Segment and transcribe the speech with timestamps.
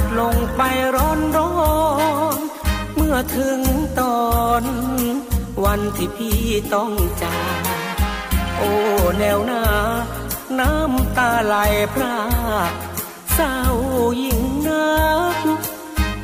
[0.00, 0.62] ดลงไป
[0.96, 1.52] ร้อนร้อ
[2.36, 2.38] น
[2.94, 3.60] เมื่อถึง
[4.00, 4.26] ตอ
[4.62, 4.64] น
[5.64, 6.40] วันที่พี่
[6.74, 7.38] ต้องจา
[7.94, 7.96] ก
[8.56, 8.72] โอ้
[9.18, 9.64] แนวหน้า
[10.58, 11.56] น้ำตาไหล
[11.94, 12.18] พรา
[12.70, 12.72] ก
[13.34, 13.56] เศร้า
[14.22, 14.96] ยิ่งนั
[15.34, 15.36] ก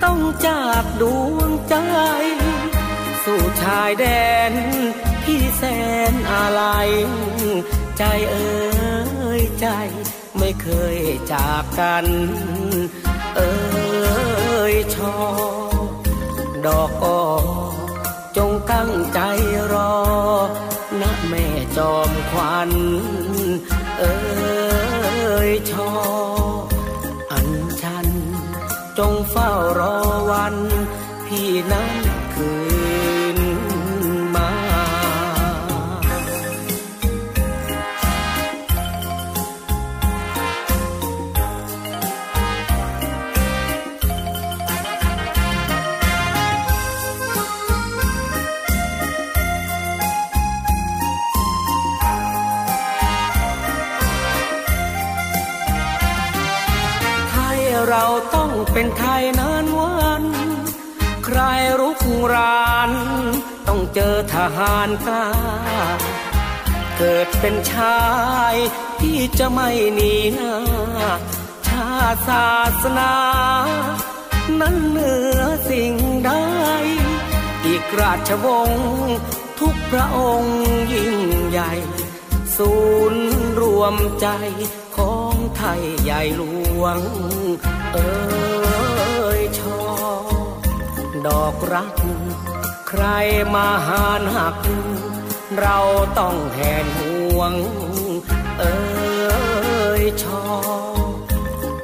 [0.02, 1.02] ต้องจากด
[1.34, 1.76] วงใจ
[3.24, 4.04] สู่ชายแด
[4.50, 4.52] น
[5.22, 5.62] พี่แส
[6.12, 6.62] นอะไร
[7.98, 9.66] ใจเอ้ยใจ
[10.38, 10.96] ไม่เคย
[11.32, 12.06] จากกัน
[13.36, 13.52] เอ๋
[14.72, 15.16] ยชอ
[16.66, 17.06] ดอกอ
[18.36, 19.20] จงตั้งใจ
[19.72, 19.94] รอ
[21.00, 22.70] นะแม่จอมควัน
[23.98, 24.14] เอ๋
[25.48, 25.90] ยชอ
[27.30, 27.48] อัน
[27.82, 28.08] ฉัน
[28.98, 29.96] จงเฝ้ารอ
[30.30, 30.56] วัน
[31.26, 32.01] พี่นั้น
[57.94, 60.24] เราต้องเป็นไทยนานวัน
[61.24, 61.38] ใคร
[61.80, 62.00] รุก
[62.34, 62.90] ราน
[63.68, 65.28] ต้องเจอทหารกล้า
[66.98, 68.02] เกิดเป็นชา
[68.52, 68.54] ย
[69.00, 70.56] ที่จะไม่หนีหน้า
[71.68, 72.50] ชาติศา
[72.82, 73.14] สนา
[74.60, 75.94] นั้นเหนือสิ่ง
[76.26, 76.30] ใด
[77.66, 79.18] อีกราชวงศ์
[79.60, 80.60] ทุกพระองค์
[80.92, 81.16] ยิ่ง
[81.48, 81.72] ใหญ่
[82.56, 82.72] ศู
[83.12, 83.26] นย์
[83.60, 84.26] รวมใจ
[84.96, 86.42] ของ ไทยใหญ่หล
[86.80, 86.98] วง
[87.92, 88.10] เอ้
[89.38, 89.82] ยชอ
[91.26, 91.96] ดอกรัก
[92.88, 93.04] ใคร
[93.54, 94.56] มาหานหัก
[95.60, 95.78] เรา
[96.18, 97.52] ต้องแทนห่วง
[98.58, 98.76] เอ้
[100.00, 100.44] ยชอ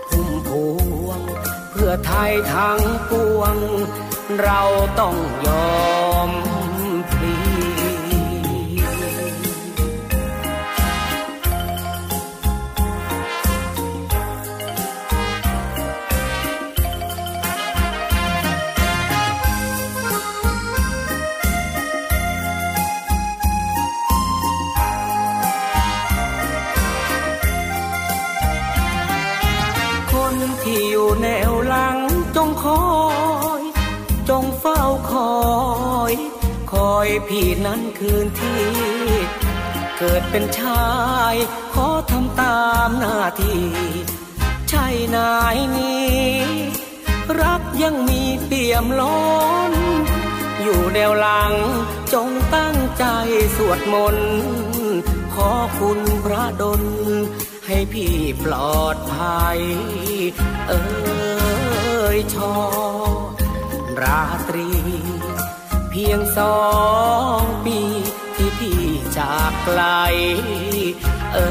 [0.09, 0.51] พุ่มพ
[1.07, 1.21] วง
[1.71, 2.81] เพื่อไทยทั้ง
[3.11, 3.57] ปวง
[4.43, 4.63] เรา
[5.01, 5.79] ต้องยอ
[6.18, 6.18] ม
[36.99, 38.63] อยพี่นั้นคืนที่
[39.99, 40.89] เกิดเป็นชา
[41.33, 41.35] ย
[41.75, 43.65] ขอทำตามหน้าที่
[44.69, 44.87] ใช่
[45.17, 46.19] นายนี้
[47.41, 49.19] รักยังมีเปี่ยมล้
[49.71, 49.73] น
[50.63, 51.53] อยู่แนวหลัง
[52.13, 53.05] จงตั้งใจ
[53.57, 54.33] สวดมนต์
[55.35, 55.51] ขอ
[55.81, 56.83] คุณพระดล
[57.67, 59.61] ให้พี่ปลอดภัย
[60.69, 60.83] เอ้
[62.17, 62.55] ยชอ
[64.01, 64.69] ราตรี
[65.91, 66.59] เพียงสอ
[67.41, 67.79] งปี
[68.37, 68.83] ที่พี่
[69.19, 69.83] จากไกล
[71.35, 71.51] เอ้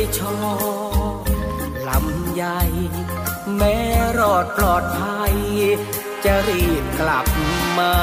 [0.00, 0.36] ยชอ
[1.88, 2.60] ลำใหญ่
[3.56, 3.78] แม้
[4.18, 5.34] รอดปลอดภัย
[6.24, 7.26] จะรีบกลับ
[7.78, 7.94] มา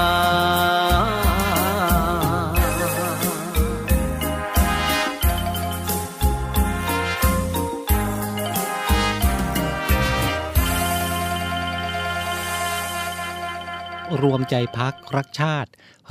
[14.24, 15.70] รวมใจพักรักชาติ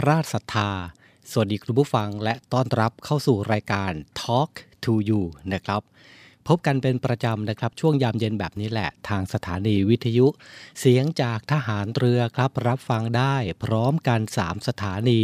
[0.08, 0.70] ราชศรัทธา
[1.30, 4.50] สวัสดีคุณผู้ฟังและต้อนรับเข้าสู่รายการ Talk
[4.84, 5.22] to You
[5.52, 5.82] นะครับ
[6.48, 10.26] พบกันเป็นประจำนะครับ ช่วงยามเย็นแบบนี้แหละ ทางสถานีวิทยุ
[10.80, 15.20] เสียงจากทหารเรือครับ รับฟังได้ พร้อมกัน 3 สถานี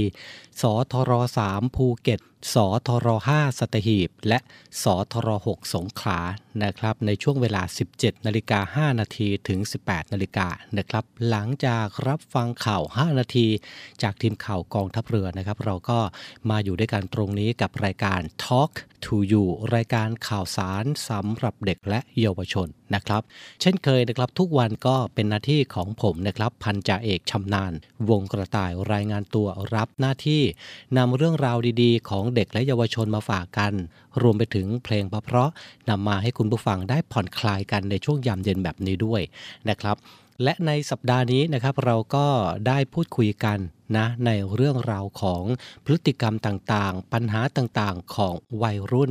[0.60, 0.62] ส
[0.92, 1.12] ทร
[1.48, 2.20] 3ภูเก็ต
[2.52, 2.54] ส
[2.86, 4.38] ทร5สัตหีบ และ
[4.82, 6.20] สทร6สงขลา
[6.62, 7.62] นะครับในช่วงเวลา
[7.94, 10.48] 17นาฬิกา5นาทีถึง 18นาฬิกา
[10.78, 13.46] นะครับหลังจากรับฟังข่าว 5 นาที
[14.02, 15.98] จากทีมข่าวกองทัพเรือนะครับ เราก็
[16.50, 18.72] มาอยู่ด้วยกันตรงนี้กับรายการ Talk
[19.04, 23.22] to You รายการข่าวสารสำหรับเด็กและเยาวชน นะครับ
[23.60, 27.72] เช่นเคยนะครับทุกวันก็เป็นหน้าที่ของผมนะครับพันจ่าเอกชำนาญ
[28.10, 30.42] วงกระต่ายรายงานตัวรับหน้าที่
[30.96, 33.72] นำเรื่องราวดีๆ ของเด็กและเยาวชนมาฝากกัน
[34.22, 39.22] รวมไปถึงเพลงเพราะๆนำมาให้คุณผู้ฟังได้ผ่อนคลายกันในช่วงยามเย็นแบบนี้ด้วย
[39.68, 39.96] นะครับ
[40.42, 42.26] และในสัปดาห์นี้นะครับเราก็
[42.66, 43.58] ได้พูดคุยกัน
[43.96, 45.44] นะในเรื่องราวของ
[45.84, 49.10] พฤติกรรมต่างๆ ปัญหาต่างๆ ของวัยรุ่น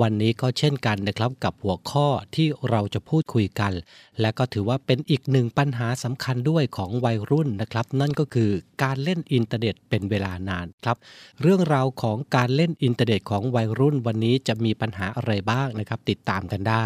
[0.00, 3.72] วันนี้ก็เช่นกันนะครับกับหัวข้อที่เราจะพูดคุยกัน
[4.20, 8.50] และก็ถือว่าเป็นอีกหนึ่งปัญหาสำคัญด้วยของวัยรุ่นนะครับ นั่นก็คือ
[8.82, 10.96] การเล่นอินเทอร์เน็ตเป็นเวลานานครับ
[11.42, 16.84] เรื่องราวของการเล่นอินเทอร์เน็ตของวัยรุ่นวันนี้จะมีปัญหาอะไรบ้างนะครับ ติดตามกันได้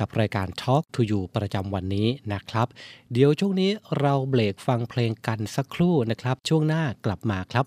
[0.00, 2.66] กับรายการ Talk to You ประจำวันนี้นะครับ
[3.12, 3.70] เดี๋ยวช่วงนี้
[4.00, 7.64] เราเบรกฟังเพลงกันสักครู่นะครับ ช่วงหน้ากลับมาครับ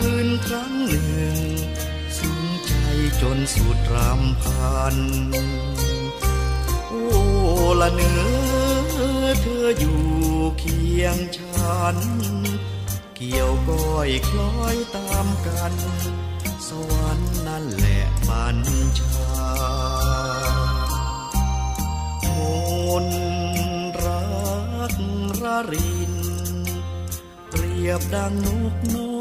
[0.00, 1.38] คืนครั้งหนึ่ง
[2.16, 2.74] ซึ้งใจ
[3.20, 4.96] จนสุดรำพัน
[6.88, 7.04] โอ้
[7.80, 8.18] ละเนื้
[9.22, 10.02] อเธออยู่
[10.58, 11.96] เคียงฉัน
[13.16, 15.74] เกี่ยวก้อยคล้อยตามกัน
[16.68, 18.58] สวรรค์นั่นแหละบัญ
[18.98, 19.32] ชา
[22.92, 23.06] มน
[24.04, 24.22] รั
[24.92, 24.94] ก
[25.42, 26.14] ระริน
[27.48, 29.11] เปรียบดังนกน้อย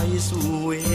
[0.00, 0.48] ไปสู่
[0.82, 0.90] เ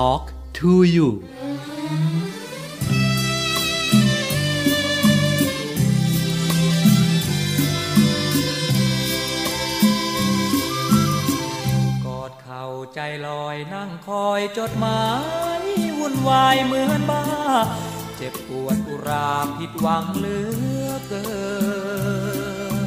[0.00, 0.24] talk
[0.58, 1.08] to you
[12.04, 15.04] กอดเข่าใจลอยนั่งคอยจดหมา
[15.60, 15.62] ย
[15.98, 17.24] วุ่นวายเหมือนบ้า
[18.16, 20.38] เจ็บปวดอุราผิดหวังเหลื
[20.86, 21.28] อเกิ
[22.84, 22.86] น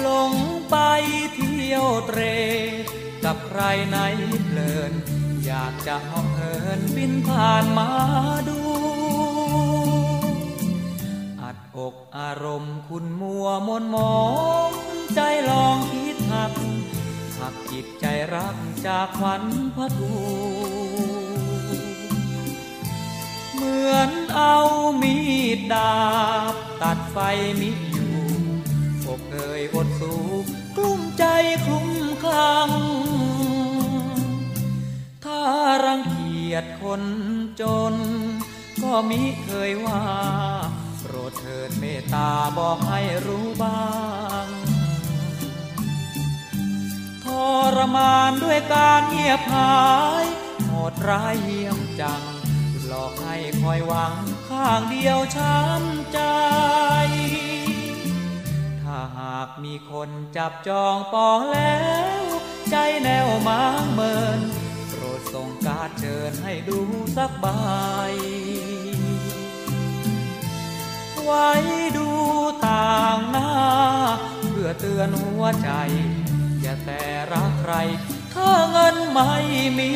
[0.00, 0.32] หลง
[0.70, 0.76] ไป
[1.34, 2.20] เที่ยวเตร
[3.24, 3.96] กับใครไหน
[4.46, 4.94] เพลิน
[5.52, 7.88] อยากจะหอเหินบินผ่านมา
[8.48, 8.58] ดู
[11.40, 14.20] อัดอกอารมณ์คุณมัวมนมอ
[14.68, 14.70] ง
[15.14, 16.52] ใจลองคิดหัก
[17.38, 20.14] หักจิตใจรักจากขวัญพระทู
[23.54, 24.56] เหมือนเอา
[25.02, 25.16] มี
[25.56, 25.94] ดดา
[26.52, 27.16] บ ตัดไฟ
[27.60, 28.14] มิอยู่
[29.06, 30.14] อกเอ่ยอดสู
[30.76, 31.24] กลุ้มใจ
[31.64, 31.88] คลุ้ม
[32.22, 32.70] คลั่ง
[35.32, 35.48] ถ้า
[35.86, 37.02] รังเกียจคน
[37.60, 37.94] จน
[38.82, 40.02] ก็มิเคยว่า
[41.00, 43.84] โปรดเถิดเมตตาบอกให้รู้บ้า
[44.44, 44.46] ง
[47.24, 47.26] ท
[47.76, 49.78] รมานด้วยการเงียบหา
[50.22, 50.24] ย
[50.66, 52.22] โหดร้ายเยี่ยมจัง
[52.86, 54.14] หลอกให้คอยหวัง
[54.48, 56.20] ข้างเดียวช้ำใจ
[58.82, 61.80] ถ้าหากมีคนจับจองปองแล้
[62.20, 62.22] ว
[62.70, 64.40] ใจแนวมางเมิน
[65.34, 66.80] ส่งการเชิญให้ดู
[67.16, 67.46] สักใบ
[71.24, 71.50] ไว้
[71.96, 72.08] ดู
[72.66, 73.52] ต่างหน้า
[74.50, 75.70] เพื่อเตือนหัวใจ
[76.60, 77.74] อย่าแต่รักใคร
[78.34, 79.34] ถ้าเงินไม่
[79.78, 79.92] มี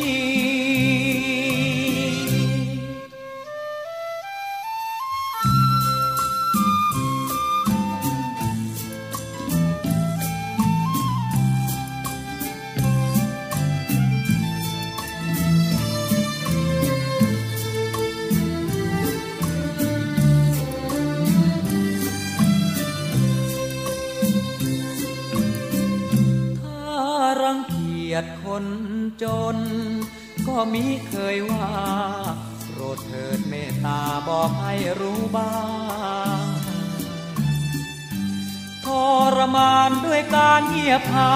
[40.55, 41.35] ารเงียบหา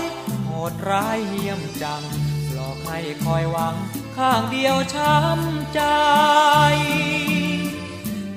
[0.00, 0.02] ย
[0.44, 2.02] โหดร้ายเยี่ยมจัง
[2.52, 3.74] หลอกให้คอยหวัง
[4.16, 5.82] ข้างเดียวช้ำใจ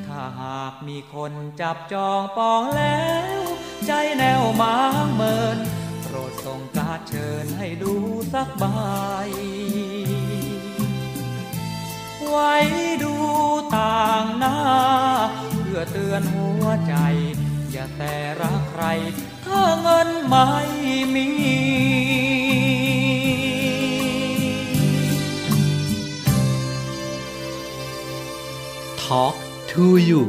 [0.05, 3.07] ถ้าหากมีคนจับจองปองแล้
[3.39, 3.41] ว
[3.87, 5.57] ใจแนวมางเมิน
[6.03, 7.93] โปรดส่งการเชิญให้ดู
[8.33, 8.65] สักใบ
[12.29, 12.55] ไว้
[13.03, 13.15] ดู
[13.77, 14.57] ต่างหน้า
[15.51, 16.95] เพื่อเตือนหัวใจ
[17.71, 18.85] อย่าแต่รักใคร
[19.81, 20.47] เงินไม่
[21.13, 21.27] มี
[29.03, 29.35] Talk
[29.71, 30.21] to you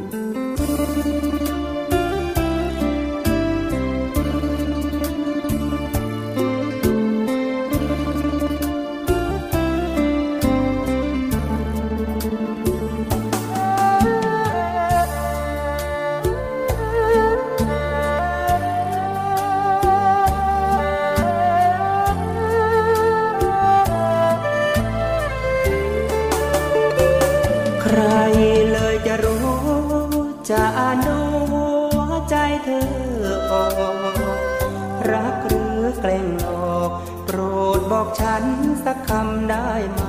[35.15, 36.91] รักหรือแกล้งหลอก
[37.27, 37.39] โปร
[37.79, 38.45] ดบอกฉัน
[38.85, 40.03] สักคำได้ไหม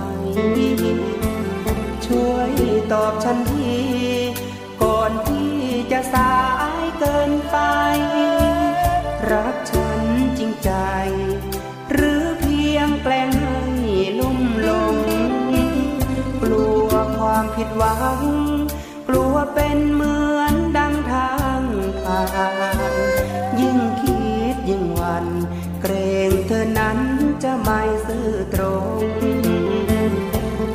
[2.06, 2.52] ช่วย
[2.92, 3.76] ตอบฉันที
[4.82, 5.56] ก่อนที่
[5.92, 6.36] จะสา
[6.78, 7.58] ยเกินไป
[9.32, 10.02] รักฉัน
[10.38, 10.72] จริงใจ
[11.92, 13.60] หรือเพียงแกล้งให้
[14.20, 14.98] ลุ่มหลง
[16.42, 18.20] กลัวความผิดหวัง
[19.08, 20.15] กลัวเป็นมือ
[27.66, 28.64] ไม่ซื่อตร
[28.98, 29.00] ง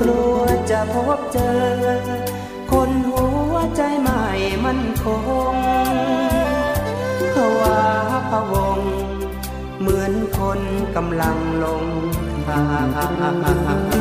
[0.00, 0.36] กลัว
[0.70, 1.60] จะพบเจอ
[2.72, 4.24] คนหัวใจใหม่
[4.64, 5.04] มันค
[5.54, 5.56] ง
[7.34, 7.80] ภาวะ
[8.30, 8.78] พะวง
[9.80, 10.60] เหมือนคน
[10.96, 11.84] กำลังลง
[12.46, 12.60] ทา
[13.98, 13.99] ง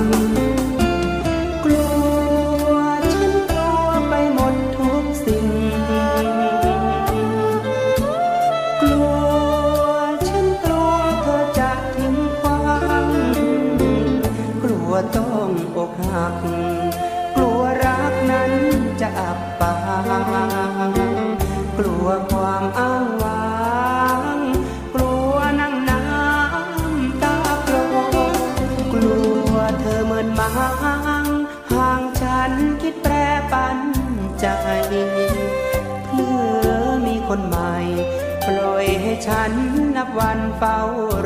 [39.30, 39.54] ฉัน
[39.96, 40.80] นับวันเฝ้า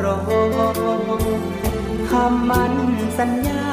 [0.04, 0.18] รอ
[2.10, 2.74] คำมัน
[3.18, 3.64] สัญญา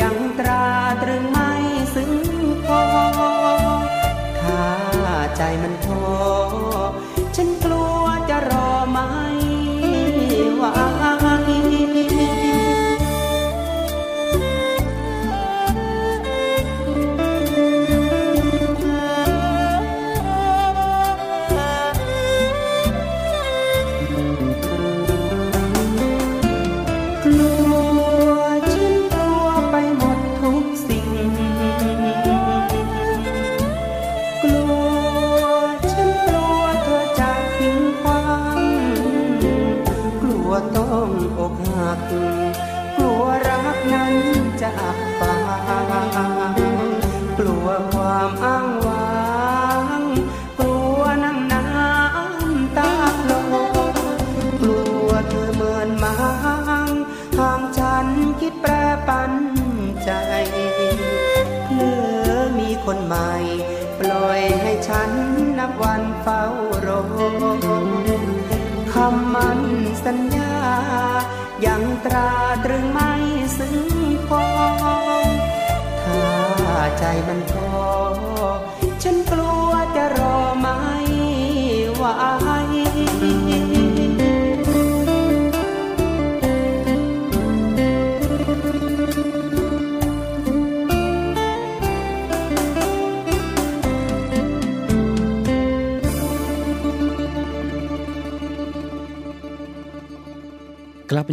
[0.00, 0.66] ยังตรา
[1.02, 1.50] ตรึงไม่
[1.94, 2.12] ซึ้ง
[2.66, 2.82] พอ
[4.40, 4.64] ถ้า
[5.36, 6.04] ใจมันพอ
[7.36, 9.08] ฉันกลัวจะรอไม่
[10.56, 10.64] ไหว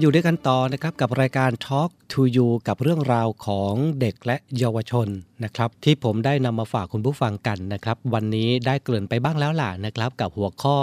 [0.03, 5.07] อยู่ด้วยกันต่อนะครับกับรายการ Talk to You กับเรื่องราวของเด็กและเยาวชน
[5.43, 10.77] นะครับที่ผมได้นำมาฝากคุณผู้ฟังกันนะครับวันนี้ได้เกริ่นไปบ้างแล้วล่ะนะครับกับหัวข้อ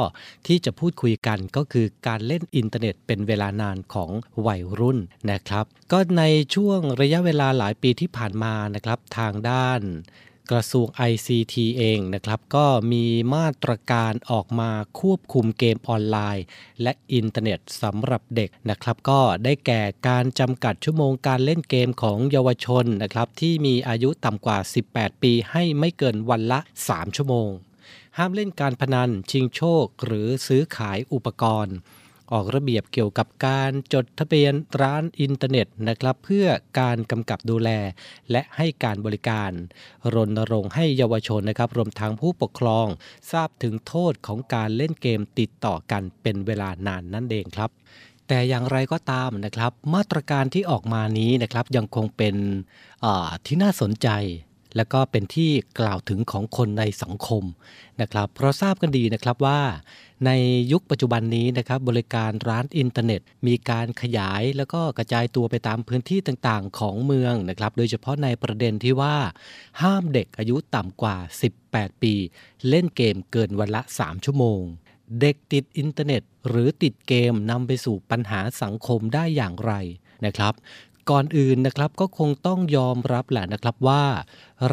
[0.47, 4.11] ที่จะพูดคุยกันก็คือการเล่นอินเทอร์เน็ตเป็นเวลานานของ
[4.47, 4.99] วัยรุ่น
[5.31, 9.81] นะครับ ก็ในช่วงระยะเวลาหลายปีที่ผ่านมานะครับทางด้าน
[10.51, 16.45] กระทรวง ICT เองนะครับก็มีมาตรการออกมาควบคุมเกมออนไลน์
[16.83, 24.59] และอินเทอร์เน็ตสำหรับเด็กนะครับ ก็ได้แก่การจำกัดชั่วโมงการเล่นเกมของเยาวชนนะครับที่มีอายุต่ำกว่า
[24.91, 27.51] 18 ปีให้ไม่เกินวันละ 3 ชั่วโมง
[28.19, 31.77] ห้ามเล่นการพนันชิงโชค หรือซื้อขายอุปกรณ์
[32.33, 36.47] ออกระเบียบเกี่ยวกับการจดทะเบียนร้านอินเทอร์เน็ตนะครับเพื่อ
[36.81, 37.71] การกำกับดูแล
[38.31, 39.51] และให้การบริการ
[40.15, 42.87] รณรงค์ให้เยาวชนนะครับรวมทั้งผู้ปกครอง
[43.33, 47.71] ทราบถึงโทษของการเล่นเกมติดต่อกันเป็นเวลานานนั่นเองครับ
[48.29, 52.35] แต่อย่างไรก็ตามนะครับ มาตรการที่ออกมานี้นะครับยังคงเป็น
[53.47, 54.09] ที่น่าสนใจ
[54.77, 57.45] และก็เป็นที่กล่าวถึงของคนในสังคม
[58.01, 59.61] นะครับ เพราะทราบกันดีนะครับว่า
[60.27, 60.31] ใน
[60.73, 69.17] ยุคปัจจุบันนี้นะครับบริการร้านอินเทอร์เน็ต มีการขยายแล้วก็กระจายตัวไปตามพื้นที่ต่างๆ ของเมืองนะครับ โดยเฉพาะในประเด็นที่ว่า
[69.83, 71.17] ห้ามเด็กอายุต่ำกว่า
[71.61, 72.15] 18 ปี
[72.69, 74.63] เล่นเกมเกินวันละ 3 ชั่วโมง
[75.21, 79.73] เด็กติดอินเทอร์เน็ต หรือติดเกมนำไปสู่ปัญหาสังคมได้อย่างไร
[80.27, 80.55] นะครับ
[81.11, 84.03] ก่อนอื่นนะครับก็คงต้องยอมรับแหละนะครับว่า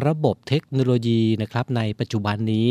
[0.06, 2.68] ระบบเทคโนโลยีนะครับในปัจจุบันนี้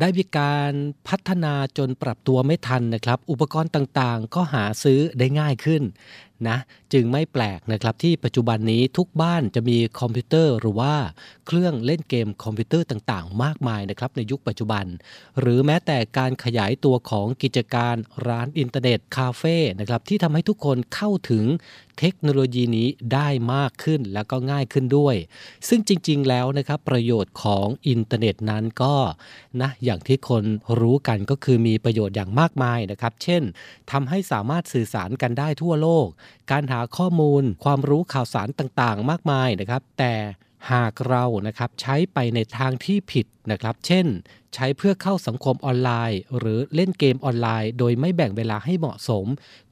[0.00, 0.72] ได้มีการ
[1.08, 5.82] พัฒนาจนปรับตัวไม่ทันนะครับ อุปกรณ์ต่างๆ ก็หาซื้อได้ง่ายขึ้น
[6.48, 6.58] นะ
[6.92, 10.94] จึงไม่แปลกนะครับที่ปัจจุบันนี้ทุกบ้านจะมีคอมพิวเตอร์หรือว่า
[11.46, 14.84] เครื่องเล่นเกมคอมพิวเตอร์ต่างๆ มากมายนะครับในยุคปัจจุบัน
[15.40, 17.96] หรือแม้แต่การขยายตัวของกิจการ
[18.26, 21.44] ร้านอินเทอร์เน็ตคาเฟ่นะครับที่ทำให้ทุกคนเข้าถึง
[22.00, 25.16] เทคโนโลยีนี้ได้มากขึ้นแล้วก็ง่ายขึ้นด้วย
[25.68, 28.94] ซึ่งจริงๆแล้วนะครับประโยชน์ของอินเทอร์เน็ตนั้นก็
[29.60, 30.44] นะอย่างที่คน
[30.80, 33.42] รู้กันก็คือมีประโยชน์อย่างมากมายนะครับ เช่น
[33.92, 36.06] ทำให้สามารถสื่อสารกันได้ทั่วโลก
[36.50, 40.14] การหาข้อมูล ความรู้ข่าวสารต่างๆ มากมายนะครับ แต่
[40.72, 44.06] หากเรานะครับใช้ไปในทางที่ผิดนะครับ เช่น
[44.54, 49.26] ใช้เพื่อเข้าสังคมออนไลน์ หรือเล่นเกมออนไลน์ โดยไม่แบ่งเวลาให้เหมาะสม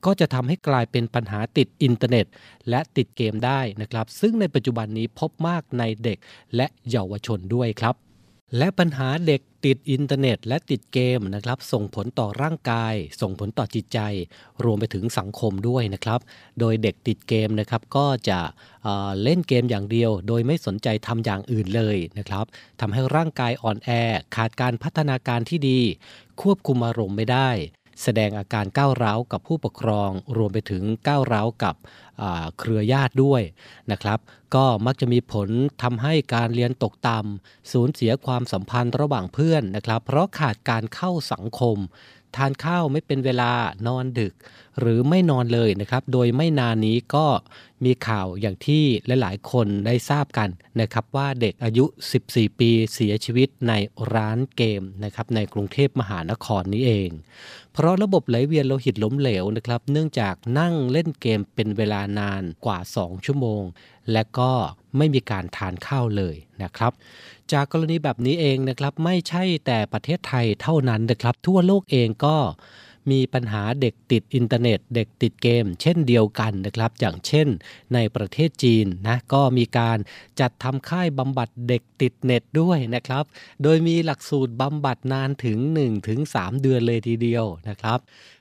[0.04, 2.26] ก็จะทำให้กลายเป็นปัญหาติดอินเทอร์เน็ต
[2.68, 6.18] และติดเกมได้นะครับ ซึ่งในปัจจุบันนี้พบมากในเด็ก
[6.56, 7.94] และเยาวชนด้วยครับ
[8.58, 13.98] และปัญหาเด็กติดอินเทอร์เน็ต และติดเกมนะครับ ส่งผลต่อร่างกาย ส่งผลต่อจิตใจ
[14.64, 16.20] รวมไปถึงสังคมด้วยนะครับ
[16.60, 18.40] โดยเด็กติดเกมนะครับก็จะ
[18.82, 22.44] เเล่นเกมอย่างเดียว โดยไม่สนใจทำอย่างอื่นเลยนะครับ
[22.80, 23.90] ทำให้ร่างกายอ่อนแอ
[24.36, 25.80] ขาดการพัฒนาการที่ดี
[26.42, 27.50] ควบคุมอารมณ์ไม่ได้
[28.02, 31.74] แสดงอาการก้าวร้าวกับผู้ปกครอง รวมไปถึงก้าวร้าวกับ
[32.58, 33.42] เครือญาติด้วย
[33.90, 34.18] นะครับ
[34.54, 35.48] ก็มักจะมีผล
[35.82, 41.76] ทำให้การเรียนตกต่ำสูญเสียความสัมพันธ์ระหว่างเพื่อนนะครับ เพราะขาดการเข้าสังคม
[42.36, 43.50] ทานข้าวไม่เป็นเวลา
[43.86, 44.34] นอนดึก
[44.80, 47.26] หรือไม่นอนเลยนะครับ โดยไม่นานนี้ก็
[47.84, 48.84] มีข่าวอย่างที่
[49.20, 50.48] หลายๆ คนได้ทราบกัน
[50.80, 51.84] นะครับว่าเด็กอายุ
[52.22, 53.72] 14 ปีเสียชีวิตใน
[54.14, 57.10] ร้านเกมนะครับในกรุงเทพมหานครนี้เอง
[57.72, 63.62] เพราะระบบไหลเวียนโลหิตล้มเหลวนะครับ เนื่องจากนั่งเล่นเกมเป็นเวลานานกว่า 2 ชั่วโมง
[64.12, 64.52] และก็
[64.96, 66.92] ไม่มีการทานข้าวเลยนะครับ
[67.52, 72.36] จากกรณีแบบนี้เองนะครับไม่ใช่แต่ประเทศไทยเท่านั้นนะครับ ทั่วโลกเองก็
[73.12, 77.48] มีปัญหาเด็กติดอินเทอร์เน็ต เด็กติดเกม เช่นเดียวกันนะครับ อย่างเช่น
[77.94, 79.98] ในประเทศจีนนะก็มีการ
[80.40, 83.24] จัดทำค่ายบำบัดเด็กติดเน็ตด้วยนะครับ
[83.62, 85.58] โดยมีหลักสูตรบำบัดนานถึง
[86.10, 87.98] 1-3 เดือนเลยทีเดียวนะครับ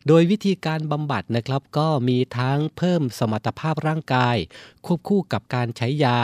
[0.07, 4.37] โดยวิธีการบำบัดนะครับก็มีทั้งเพิ่มสมรรถภาพร่างกาย
[4.85, 6.19] ควบคู่กับการใช้ยา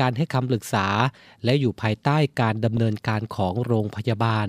[0.00, 0.86] การให้คำปรึกษา
[1.44, 4.48] และอยู่ภายใต้การดำเนินการของโรงพยาบาล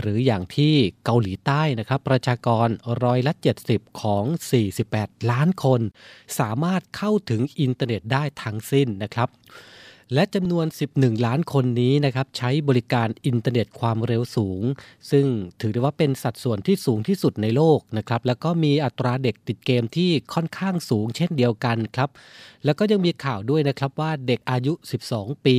[0.00, 2.68] หรืออย่างที่เกาหลีใต้นะครับ ประชากร
[3.04, 3.32] ร้อยละ
[3.68, 4.24] 70 ของ
[4.76, 5.80] 48 ล้านคน
[6.38, 9.28] สามารถเข้าถึงอินเทอร์เน็ตได้ทั้งสิ้นนะครับ
[10.14, 14.62] และจำนวน 11 ล้านคนนี้นะครับใช้บริการอินเทอร์เน็ตความเร็วสูง
[15.10, 15.26] ซึ่ง
[15.60, 22.10] ถือได้ว่าเป็นสัดส่วนที่สูงที่สุดในโลกนะครับแล้วก็มีอัตราเด็กติดเกมที่ค่อนข้างสูงเช่นเดียวกันครับ
[22.64, 24.72] แล้วก็ยังมีข่าวด้วยนะครับว่าเด็กอายุ
[25.08, 25.56] 12 ปี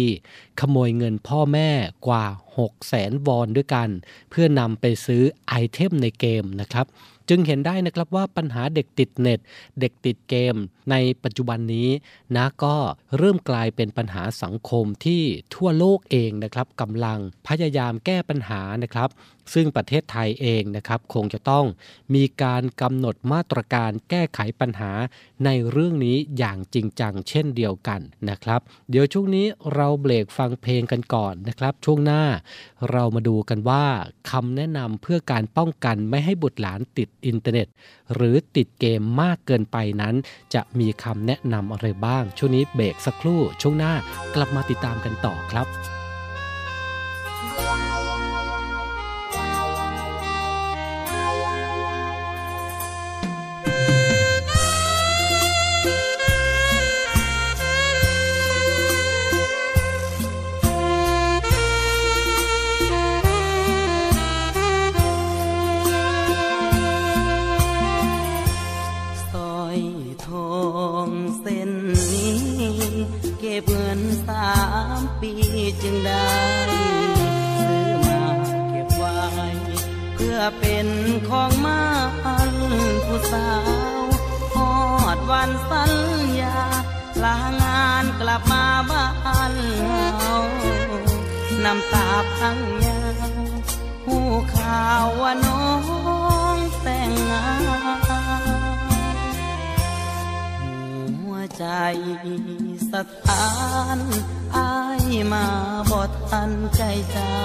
[0.59, 1.69] ขโมยเงินพ่อแม่
[2.07, 2.25] กว่า
[2.57, 3.89] 6แสนวอนด้วยกัน
[4.29, 6.85] เพื่อนำไปซื้อไอเทมในเกมนะครับ
[7.29, 9.39] จึงเห็นได้นะครับว่าปัญหาเด็กติดเน็ต
[9.79, 10.55] เด็กติดเกม
[10.91, 11.89] ในปัจจุบันนี้
[12.35, 12.75] นะก็
[13.17, 15.23] เริ่มกลายเป็นปัญหาสังคมที่
[15.55, 19.09] ทั่วโลกเองนะครับกำลังพยายามแก้ปัญหานะครับ
[19.53, 21.65] ซึ่งประเทศไทยเองนะครับคงจะต้อง
[22.15, 24.91] มีการกำหนดมาตรการแก้ไขปัญหา
[25.45, 32.23] ในเรื่องนี้อย่างจริงจังเช่นเดียวกันนะครับ เดี๋ยวช่วงนี้เราเบรกฟังเพลงกันก่อนนะครับ ช่วงหน้า
[32.91, 33.85] เรามาดูกันว่า
[34.31, 37.67] คำแนะนำเพื่อการป้องกันไม่ให้บุตรหลานติดอินเทอร์เน็ต
[38.13, 40.15] หรือติดเกมมากเกินไปนั้น
[40.53, 43.93] จะมีคำแนะนำอะไรบ้าง ช่วงนี้เบรกสักครู่ ช่วงหน้า
[44.35, 46.02] กลับมาติดตามกันต่อครับ
[76.05, 76.27] ได้
[77.67, 78.23] ซื้อมา
[78.69, 79.17] เก็บไว้
[80.15, 80.87] เพื่อเป็น
[81.29, 81.81] ของมั
[82.49, 82.51] น
[83.05, 83.49] ผู้สา
[83.99, 84.01] ว
[84.55, 84.73] หอ
[85.15, 85.91] ดวันสัญ
[86.39, 86.57] ญา
[87.23, 90.37] ลางานกลับมาบ้านเฮา
[91.63, 93.33] น้ำตาพังยาว
[94.05, 94.17] หู
[94.55, 95.65] ข่าวว่าน้อ
[96.55, 97.63] งแต่งงาน
[101.21, 101.65] หัวใจ
[102.93, 103.47] สถา
[103.97, 103.99] น
[104.55, 105.45] อายมา
[105.89, 107.37] บอดทันใจเจ้า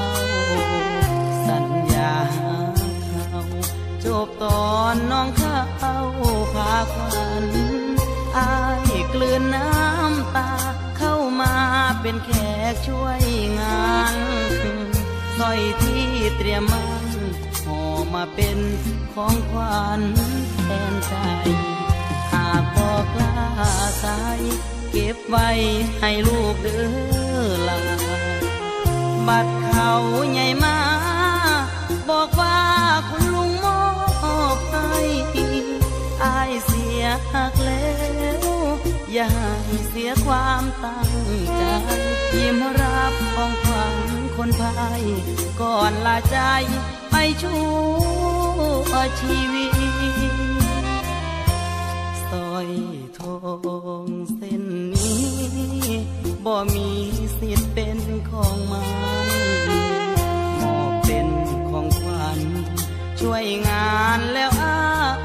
[1.47, 2.15] สัญญา
[3.05, 3.41] เขา
[4.05, 5.97] จบตอนน้องเข้า
[6.55, 7.47] พาควัน
[8.37, 8.53] อา
[8.89, 10.53] ยกลืนน้ำตา
[10.99, 11.55] เข้ามา
[12.01, 12.31] เป็นแข
[12.73, 13.23] กช่วย
[13.61, 14.17] งาน
[15.39, 16.07] สร้อยที่
[16.37, 17.07] เตรียมมัน
[17.65, 17.83] ห่อ
[18.15, 18.59] มาเป็น
[19.15, 20.01] ของขวัญ
[20.65, 21.15] แทนใจ
[22.33, 23.35] หากบอกลา
[24.05, 24.43] สาย
[24.91, 25.49] เก็บไว้
[26.01, 27.81] ให้ลูกเด้อลา
[29.29, 29.93] บัดเขา
[30.33, 30.79] ใหญ่มา
[32.09, 32.59] บอกว่า
[33.09, 33.77] คุณลุงมอ
[34.57, 34.91] บให้
[36.25, 37.89] อายเสียหักแล้
[38.43, 38.47] ว
[39.13, 39.29] อย่า
[39.65, 41.11] ให้เสียความตั้ง
[41.57, 41.63] ใจ
[42.37, 43.97] ยิ้มรับของขวัญ
[44.37, 45.03] คนพาย
[45.61, 46.39] ก่อนลาใจ
[47.11, 47.65] ไปชั่
[48.91, 49.78] วชีวิต
[53.47, 53.49] อ
[54.05, 54.63] งเส้น
[54.95, 55.23] นี้
[56.45, 56.89] บ่มี
[57.39, 57.99] สิทธิ์เป็น
[58.31, 58.83] ของมั
[59.27, 59.29] น
[60.61, 61.29] มอบเป็น
[61.69, 62.41] ของขวัญ
[63.21, 64.51] ช่วยงานแล้ว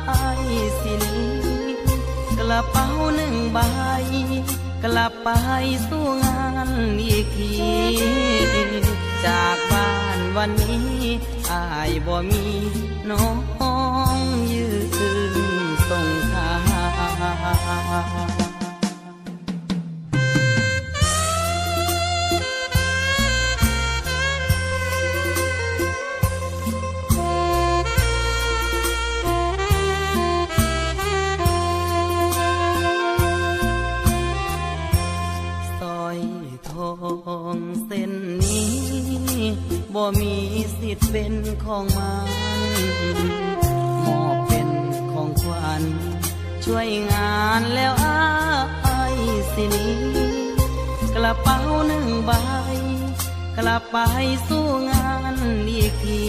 [0.10, 0.44] อาย
[0.82, 1.06] สิน
[2.38, 3.60] กระเป๋าหนึ่งใบ
[4.84, 5.30] กลับไป
[5.88, 6.70] สู้งาน
[7.02, 7.54] อีกที
[9.26, 10.98] จากบ้านวันนี้
[11.52, 12.46] อายบ่มี
[13.10, 13.26] น้อ
[14.16, 14.18] ง
[14.54, 14.92] ยืน
[15.90, 16.33] ส่ง
[17.90, 18.30] ทาง
[35.80, 36.20] สร้อย
[36.70, 36.92] ทอ
[37.56, 38.12] งเส้น
[38.44, 38.72] นี้
[39.94, 40.36] บ่มี
[40.78, 41.34] สิทธิ์เป็น
[41.64, 42.12] ของมั
[45.82, 46.03] น
[46.64, 49.18] ช่วยงานแล้วอาย
[49.54, 49.96] สินี้
[51.16, 52.32] กระเป๋าหนึ่งใบ
[53.58, 53.98] กลับไป
[54.48, 55.36] สู้งาน
[55.70, 56.22] อีกที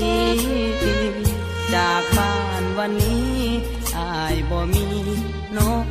[1.74, 3.34] จากบ้านวันนี้
[3.96, 4.86] อายบ่มี
[5.56, 5.84] น้อง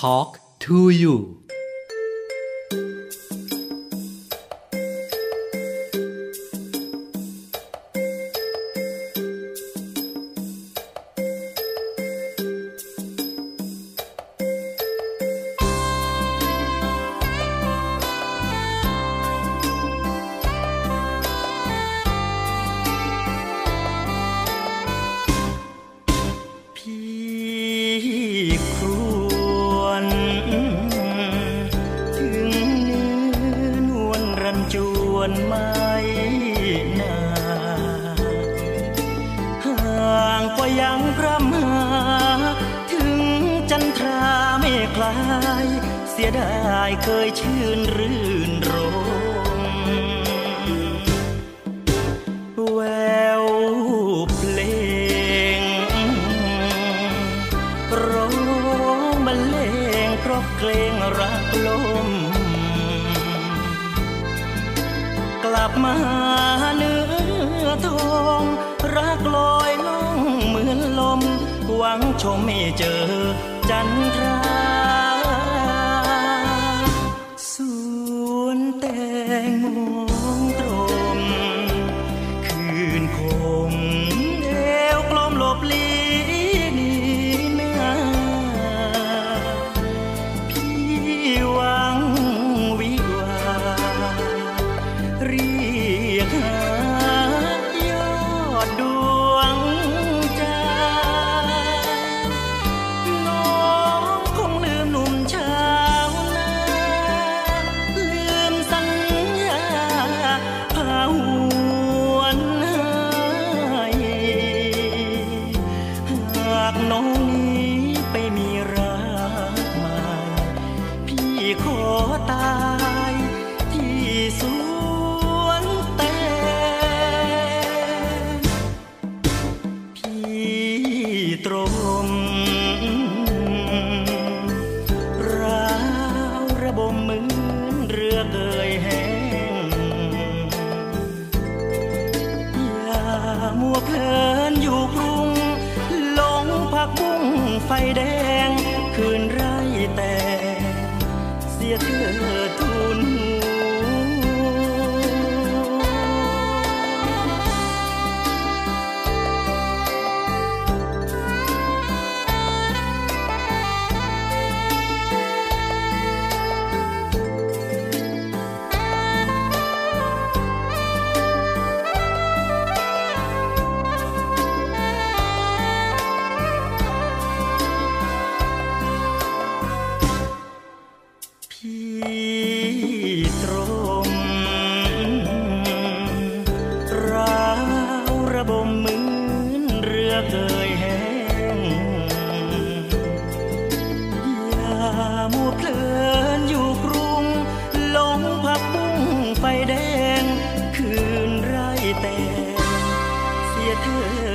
[0.00, 1.39] Talk to you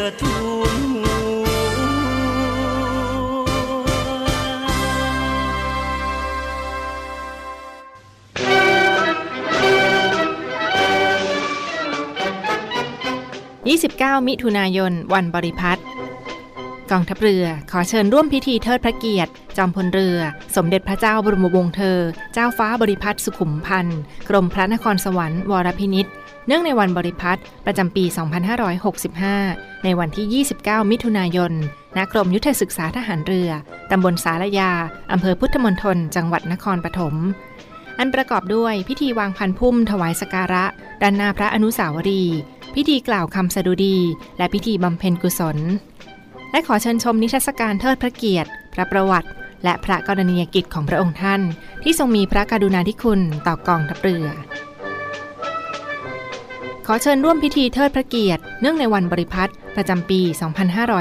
[0.06, 0.36] อทุ
[0.72, 1.44] นหัว
[14.15, 15.82] 29 มิถุนายน วันบริพัตร
[16.91, 20.18] กองทัพเรือขอเชิญร่วมพิธีเทิดพระเกียรติ จอมพลเรือ
[20.56, 22.00] สมเด็จพระเจ้าบรมวงศ์เธอ
[22.34, 26.06] เจ้าฟ้าบริพัตรสุขุมพันธ์กรมพระนครสวรรค์วรพินิษ
[26.48, 28.04] เนื่องในวันบริพัตรประจำปี
[29.12, 31.52] 2565 ในวันที่ 29 มิถุนายน
[31.98, 33.50] ณกรมยุทธศึกษาทหารเรือ
[33.91, 34.71] ตำบลสารยา
[35.12, 37.15] อำเภอพุทธมณฑล จังหวัดนครปฐม
[38.00, 40.65] อันประกอบด้วยพิธีวางพันพุ่มถวายสการะ
[41.02, 42.38] ด้านหน้าพระอนุสาวรีย์
[42.76, 43.98] พิธีกล่าวคำสดุดี
[44.38, 45.58] และพิธีบำเพ็ญกุศล
[46.52, 49.30] และขอเชิญชมนิทรรศการเทิดพระเกียรติ พระประวัติ
[49.63, 51.41] และพระกรณียกิจของพระองค์ท่าน
[51.84, 54.28] ที่ทรงมีพระกรุณาธิคุณต่อกองทัพเรือ
[56.88, 60.22] ขอเชิญร่วมพิธีเทิดพระเกียรติ เนื่องในวันบริพัตร ประจำปี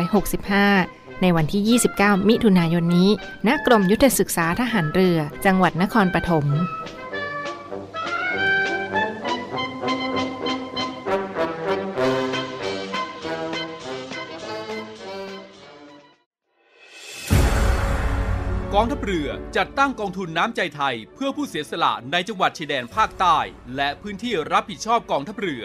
[0.00, 3.08] 2565 ในวันที่ 29 มิถุนายนนี้
[3.46, 6.46] ณ กรมยุทธศึกษาทหารเรือ จังหวัดนครปฐม
[18.78, 23.38] กองทัพเรือจัดตั้งกองทุนน้ำใจไทย เพื่อผู้เสียสละในจังหวัดชายแดนภาคใต้
[23.76, 25.64] และพื้นที่รับผิดชอบกองทัพเรือ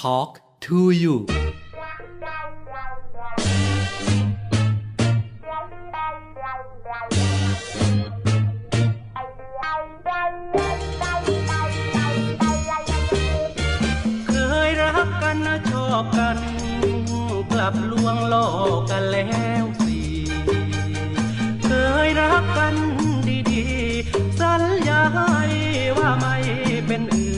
[0.00, 0.30] Talk
[0.66, 1.16] to you
[18.30, 18.36] โล
[18.78, 19.98] กกันแล้วสิ
[21.64, 21.70] เค
[22.06, 22.76] ยรักกัน
[23.50, 25.30] ดีๆ สัญญาให้
[25.98, 26.36] ว่าไม่
[26.86, 27.34] เป็นอื่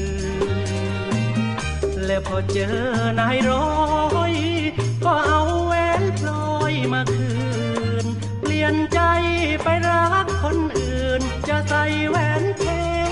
[1.87, 2.79] น และพอเจอ
[3.21, 3.67] นายร้อ
[4.33, 4.35] ย
[5.05, 7.33] ก็เอาแหวนพลอยมาคื
[8.05, 8.07] น
[8.41, 9.01] เปลี่ยนใจ
[9.63, 12.63] ไปรักคนอื่น จะใส่แหวนเพ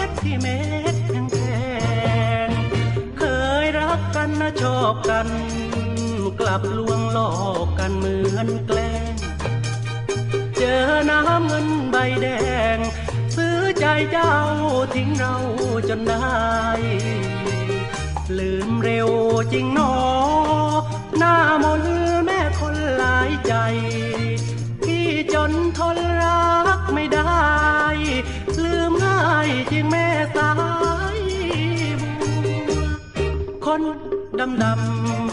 [0.06, 0.60] ชรที่เม็
[0.94, 0.96] ด
[1.30, 1.36] แพ
[2.46, 3.22] งๆเค
[3.64, 5.28] ยรักกันนะชอบกัน
[6.40, 7.32] กลับลวงหลอ
[7.64, 9.14] กกันเหมือนแกล้ง
[10.56, 12.26] เจอน้ำเงินใบแด
[12.76, 12.78] ง
[13.36, 14.34] ซื้อใจเจ้า
[14.94, 15.34] ทิ้งเรา
[15.88, 16.38] จนได้
[18.38, 19.08] ลืมเร็ว
[19.52, 19.94] จริงหนอ
[21.18, 21.82] หน้ามน
[22.24, 23.54] แม่คนหลายใจ
[24.84, 26.44] ที่จนทนรั
[26.78, 27.40] กไม่ได้
[28.64, 30.52] ลืมง่ายจริงแม่สา
[31.16, 31.18] ย
[32.00, 32.10] บั
[32.70, 32.82] ว
[33.64, 33.82] คน
[34.38, 35.29] ดำดำ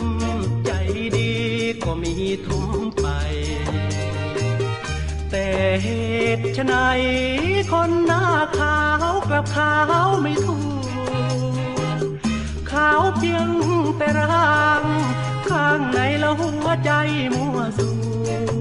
[2.45, 2.71] ทุ่ม
[3.01, 3.07] ไป
[5.31, 5.47] แต่
[5.83, 5.89] เห
[6.37, 6.73] ตุไฉน
[7.71, 8.23] คนหน้า
[8.57, 8.79] ขา
[9.11, 9.75] วกลับขา
[10.05, 10.57] วไม่ถู
[12.09, 12.09] ก
[12.71, 13.49] ขาวเพียง
[13.97, 14.83] แต่ร่าง
[15.49, 16.91] ข้างในละหัวใจ
[17.33, 17.89] มัวสั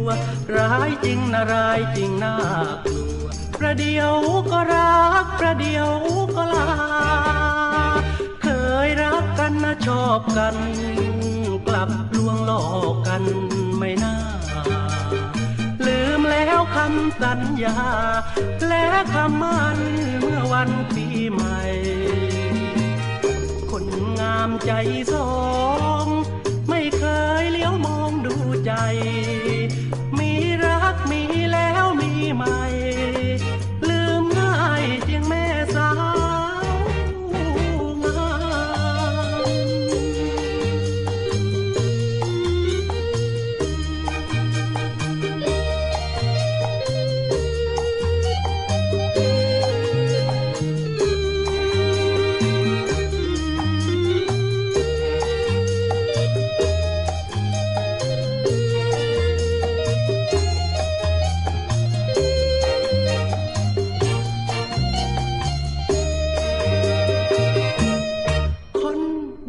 [0.05, 0.09] ว
[0.57, 2.35] ร้ายจริงนะร้ายจริงน่า
[2.85, 3.27] กลัว
[3.59, 4.15] ประเดี๋ยว
[4.53, 5.91] ก็รักประเดี๋ยว
[6.37, 6.69] ก็ลา
[8.43, 8.47] เค
[8.87, 10.57] ยรักกันนะชอบกัน
[11.67, 13.23] กลับลวงหลอกกัน
[13.87, 14.17] ไม่น่า
[15.87, 17.79] ลืมแล้วคำสัญญา
[18.69, 19.79] และคำมัน
[20.21, 21.61] เมื่อวันปีใหม่
[23.71, 23.87] คน
[24.21, 24.73] งามใจ
[25.13, 25.31] สอ
[26.05, 26.07] ง
[26.69, 27.05] ไม่เค
[27.41, 28.35] ยเลี้ยวมองดู
[28.67, 28.73] ใจ
[30.19, 30.33] มี
[30.65, 31.23] รักมี
[31.53, 32.63] แล้วมีใหม่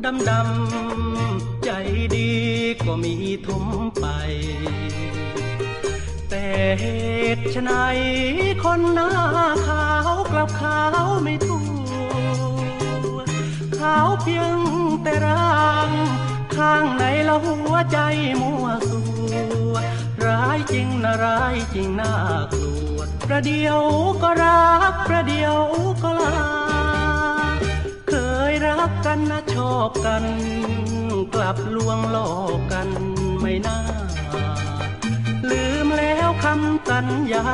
[0.10, 1.70] ดำดำๆใจ
[2.16, 2.30] ดี
[2.84, 3.16] ก็มี
[3.48, 3.66] ทม
[4.00, 4.06] ไป
[6.30, 6.46] แต่
[6.80, 6.86] เห
[7.36, 7.72] ตุไฉน
[8.64, 9.10] คนหน้า
[9.68, 11.60] ขาวกลับขาวไม่ถู
[13.24, 13.28] ก
[13.80, 14.58] ขาวเพียง
[15.04, 15.92] แต่ร่าง
[16.56, 18.00] ข้างในละหัวใจ
[18.42, 19.02] มัวสั
[19.72, 19.76] ว
[20.26, 22.14] ร้ายจริงนะร้ายจริงน่า
[22.54, 22.98] กลัว
[23.28, 23.82] ประเดี๋ยว
[24.24, 25.58] ก็รักประเดี๋ยว
[26.04, 26.67] ก็ลาเคยรั
[28.88, 30.26] กกันนะชอบกัน
[31.36, 32.90] กลับลวงหลอกกัน
[33.42, 33.80] ไม่น่า
[35.50, 37.48] ลืมแล้วคำสัญญา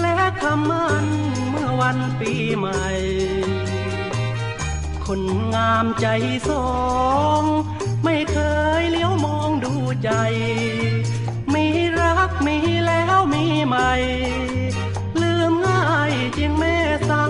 [0.00, 1.06] และคำมั่น
[1.50, 2.86] เมื่อวันปีใหม่
[5.06, 5.22] คน
[5.54, 6.06] งามใจ
[6.48, 6.68] สอ
[7.40, 7.42] ง
[8.04, 8.38] ไม่เค
[8.80, 10.10] ยเลี้ยวมองดูใจ
[11.54, 11.66] มี
[12.00, 12.56] รักมี
[12.86, 13.92] แล้วมีใหม่
[15.20, 16.76] ลืมง่ายจริงแม่
[17.08, 17.29] สาว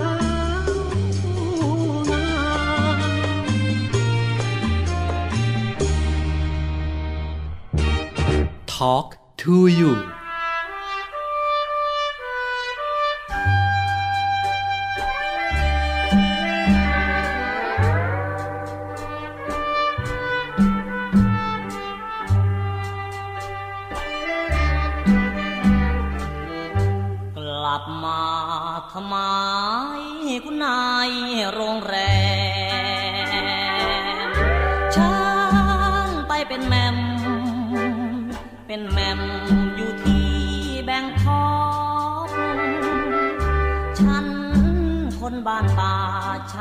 [8.81, 10.10] Talk to you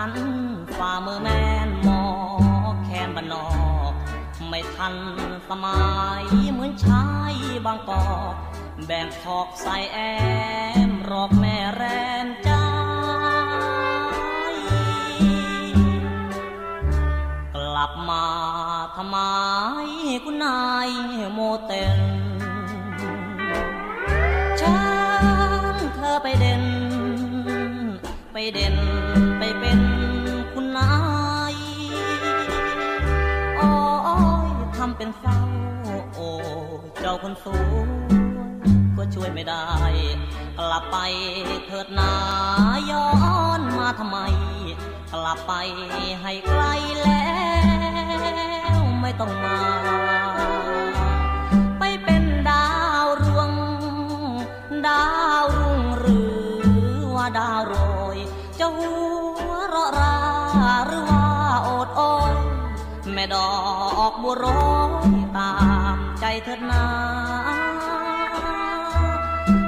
[0.03, 0.17] ฉัน
[0.79, 1.29] ฝ่ามือแม
[1.67, 2.03] นหมอ
[2.85, 3.49] แคนบ้านนอ
[3.91, 3.93] ก
[4.49, 4.95] ไม่ทัน
[5.49, 5.81] สมั
[6.23, 7.35] ยเหมือนชาย
[7.67, 8.35] บางกอก
[8.87, 9.99] แบ่งทอกใส่แอ
[10.89, 11.83] มรอกแม่แร
[12.25, 12.51] มใจ
[17.55, 18.27] กลับมา
[18.97, 19.19] ทำไม
[20.25, 20.91] คุณนาย
[21.35, 22.01] โมเต็น
[24.61, 24.81] ฉั
[25.75, 26.65] นเธอไปเด่น
[28.33, 28.77] ไปเด่น
[29.41, 29.90] ไปเป็น
[35.03, 35.41] เป็นเศร้า
[36.15, 36.29] โอ้
[37.01, 37.89] เจ้าคนสวย
[38.97, 39.67] ก็ช่วยไม่ได้
[40.59, 40.97] กลับไป
[41.67, 42.13] เถิดนา
[42.91, 43.09] ย้อ
[43.59, 44.19] นมาทำไม
[45.13, 45.53] กลับไป
[46.23, 46.63] ให้ไกล
[47.03, 47.31] แล้
[48.79, 49.59] วไม่ต้องมา
[51.79, 52.69] ไปเป็นดา
[53.05, 53.51] วรวง
[54.89, 55.05] ดา
[55.43, 56.31] วรุ่งหรือ
[57.15, 57.75] ว่าดาวโร
[58.17, 58.19] ย
[58.59, 58.93] จะหั
[59.49, 60.17] วเราะรา
[60.87, 61.25] หรือว่า
[61.63, 62.01] โอดโอ
[62.33, 62.35] ย
[63.13, 63.80] แม่ดอก
[64.23, 64.45] บัวโร
[65.17, 65.53] ยตา
[65.95, 66.85] มใจเถิดนา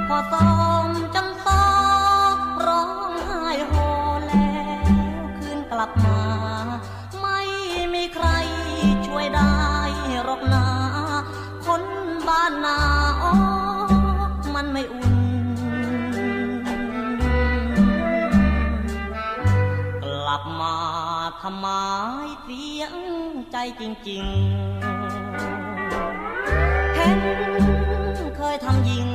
[0.07, 0.51] พอตอ
[0.87, 1.65] มจังตอ
[2.35, 2.37] ก
[2.67, 3.73] ร้องไห้โฮ
[4.27, 4.55] แล้
[5.21, 6.19] วคืนกลับมา
[7.21, 7.39] ไม่
[7.93, 8.27] มีใคร
[9.07, 9.53] ช่วยได้
[10.23, 10.65] หรอกนา
[11.65, 11.83] คน
[12.27, 12.77] บ้านนา
[13.23, 13.35] อ้อ
[14.55, 15.15] มันไม่อุ่น
[20.03, 20.75] กลับมา
[21.41, 21.67] ทำไม
[22.43, 22.93] เสียง
[23.63, 27.21] จจริงๆเห็น
[28.37, 29.07] เคยทำยิง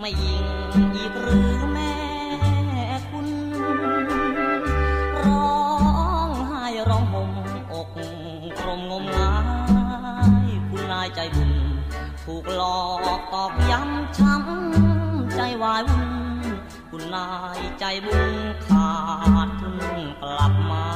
[0.00, 0.44] ไม่ยิง
[0.94, 1.94] อีกหรือแม่
[3.10, 3.28] คุณ
[5.24, 5.54] ร้อ
[6.28, 7.30] งไห้ร้องห่ม
[7.72, 7.88] อก
[8.58, 9.34] กลมงมงา
[10.44, 11.52] ยคุณนายใจบุญ
[12.24, 12.80] ถูกหลอ
[13.18, 16.12] กตอกย้ำช้ำใจวายวุ่น
[16.90, 17.28] คุณนา
[17.58, 18.32] ยใจบุญ
[18.66, 18.90] ขา
[19.46, 19.76] ดทุน
[20.22, 20.86] กลับมา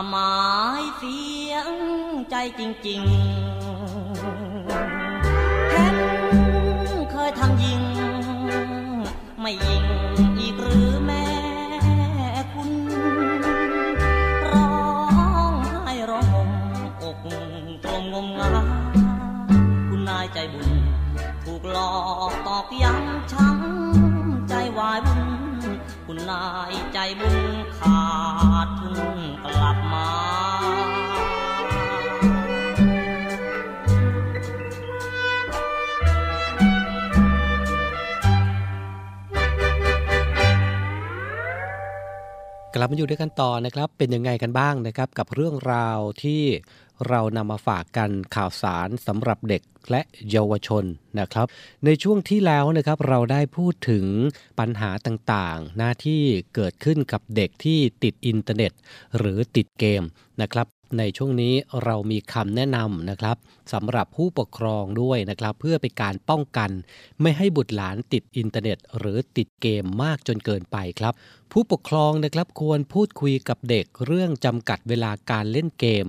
[0.00, 0.36] ขมา
[0.82, 1.20] ยเสี
[1.50, 1.68] ยง
[2.30, 2.36] ใจ
[2.86, 5.98] ริงๆเห็น
[7.10, 7.82] เคยทำยิง
[9.40, 9.84] ไม่ยิง
[10.38, 11.26] อีกหรือแม่
[12.52, 12.70] คุณ
[14.52, 14.72] ร้อ
[15.50, 15.52] ง
[15.84, 16.50] ไห้ร้องห่ม
[17.02, 17.18] อก
[17.84, 18.52] ตรงงมงา
[19.88, 20.70] คุณนายใจบุญ
[21.44, 21.92] ถูกหลอ
[22.30, 25.22] กตอกย้ำช้ำใจวายบุญ
[26.06, 27.38] คุณนายใจบุญ
[27.78, 27.97] ขา
[42.78, 46.42] กลับมาอยู่ด้วยกันต่อนะครับเป็นยังไงกันบ้างนะครับกับเรื่องราวที่
[47.08, 50.00] เรานำมาฝากกันข่าวสารสำหรับเด็กและ
[50.30, 50.84] เยาวชน
[51.18, 51.46] นะครับ
[51.84, 54.06] ในช่วงที่แล้วนะครับเราได้พูดถึง
[54.58, 56.22] ปัญหาต่างๆ หน้าที่
[56.54, 58.72] เกิดขึ้นกับเด็กที่ติดอินเทอร์เน็ต
[59.18, 60.02] หรือติดเกม
[60.40, 60.66] นะครับ
[60.98, 63.36] ในช่วงนี้เรามีคำแนะนำนะครับ
[63.72, 66.70] สำหรับผู้ปกครองด้วยนะครับ เพื่อเป็นการป้องกัน
[67.20, 71.14] ไม่ให้บุตรหลานติดอินเทอร์เน็ต หรือติดเกมมากจนเกินไปครับ
[71.52, 76.06] ผู้ปกครองนะครับควรพูดคุยกับเด็กเรื่องจำกัดเวลาการเล่นเกม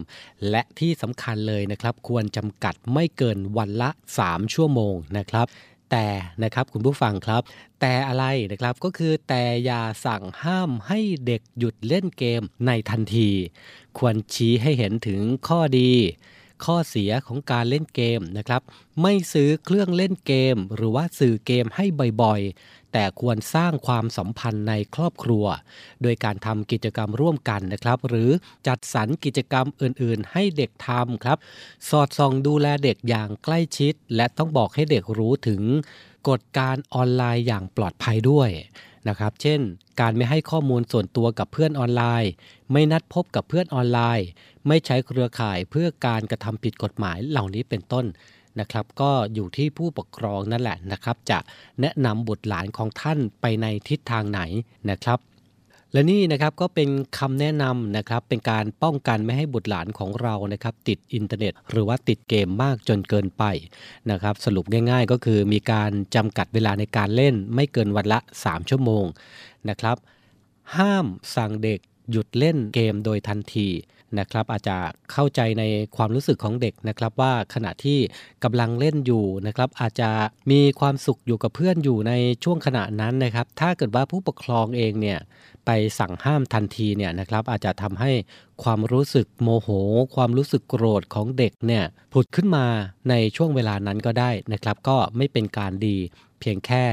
[0.49, 3.89] และที่สำคัญเลยนะครับ ควรจำกัดไม่เกินวันละ
[4.23, 5.47] 3 ชั่วโมงนะครับ
[5.91, 6.07] แต่
[6.43, 7.41] นะครับคุณผู้ฟังครับ
[7.81, 13.29] แต่อะไรนะครับก็คือแต่อย่าสั่งห้ามให้เด็กหยุดเล่นเกมในทันที
[13.97, 15.91] ควรชี้ให้เห็นถึงข้อดี
[16.65, 18.61] ข้อเสียของการเล่นเกมนะครับ
[19.01, 21.85] ไม่ซื้อเครื่องเล่นเกม หรือว่าสื่อเกมให้
[22.23, 22.41] บ่อย
[22.93, 25.45] แต่ควรสร้างความสัมพันธ์ในครอบครัว
[26.01, 28.29] โดยการทำกิจกรรมร่วมกันนะครับ หรือ
[28.67, 31.37] จัดสรรกิจกรรมอื่น ๆ ให้เด็กทำครับ
[31.89, 35.61] สอดส่องดูแลเด็กอย่างใกล้ชิด และต้องบอกให้เด็กรู้ถึง
[36.29, 38.49] กฎการออนไลน์อย่างปลอดภัยด้วย
[39.07, 39.59] นะครับ เช่น
[39.99, 42.31] การไม่ให้ข้อมูลส่วนตัวกับเพื่อนออนไลน์
[42.71, 44.27] ไม่นัดพบกับเพื่อนออนไลน์
[44.67, 48.05] ไม่ใช้เครือข่ายเพื่อการกระทำผิดกฎหมายเหล่านี้เป็นต้น
[48.59, 51.39] นะครับ ก็อยู่ที่ผู้ปกครองนั่นแหละนะครับ จะ
[51.81, 54.41] แนะนำบุตรหลานของท่านไปในทิศทางไหน
[54.91, 55.19] นะครับ
[55.93, 56.89] และนี่นะครับก็เป็น
[57.19, 63.43] คำแนะนำนะครับเป็นการป้องกันไม่ให้บุตรหลานของเรานะครับติดอินเทอร์เน็ต หรือว่าติดเกมมากจนเกินไป
[64.11, 69.05] นะครับสรุปง่าย ๆ ก็คือมีการจำกัดเวลาในการเล่นไม่เกินวันละ 3 ชั่วโมง
[69.69, 69.97] นะครับ
[70.77, 71.05] ห้าม
[71.35, 71.79] สั่งเด็ก
[72.11, 73.67] หยุดเล่นเกมโดยทันที
[74.19, 74.77] นะครับอาจจะ
[75.11, 75.63] เข้าใจใน
[75.95, 77.99] ความรู้สึกของเด็กนะครับว่าขณะที่
[78.43, 80.09] กำลังเล่นอยู่นะครับอาจจะ
[80.51, 85.19] มีความสุขอยู่กับเพื่อนอยู่ในช่วงขณะนั้นนะครับ ถ้าเกิดว่าผู้ปกครองเองเนี่ย
[85.65, 88.11] ไปสั่งห้ามทันทีเนี่ยนะครับอาจจะทำให้
[88.63, 89.69] ความรู้สึกโมโห
[90.15, 91.83] ความรู้สึกโกรธของเด็กเนี่ย
[92.13, 92.65] ผุดขึ้นมา
[93.09, 95.97] ในช่วงเวลานั้นก็ได้นะครับ ก็ไม่เป็นการดี
[96.39, 96.85] เพียงแค่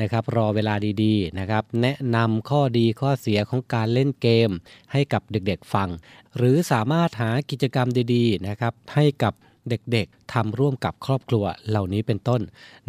[0.00, 4.50] นะครับรอเวลาดีๆนะครับแนะนำข้อดีข้อเสียของการเล่นเกม
[4.92, 5.88] ให้กับเด็กๆฟัง
[6.36, 9.34] หรือสามารถหากิจกรรมดีๆนะครับให้กับ
[9.70, 12.40] เด็กๆทำร่วมกับครอบครัวเหล่านี้เป็นต้น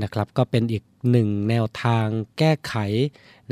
[0.02, 2.76] นะครับ ก็เป็นอีกหนึ่งแนวทางแก้ไข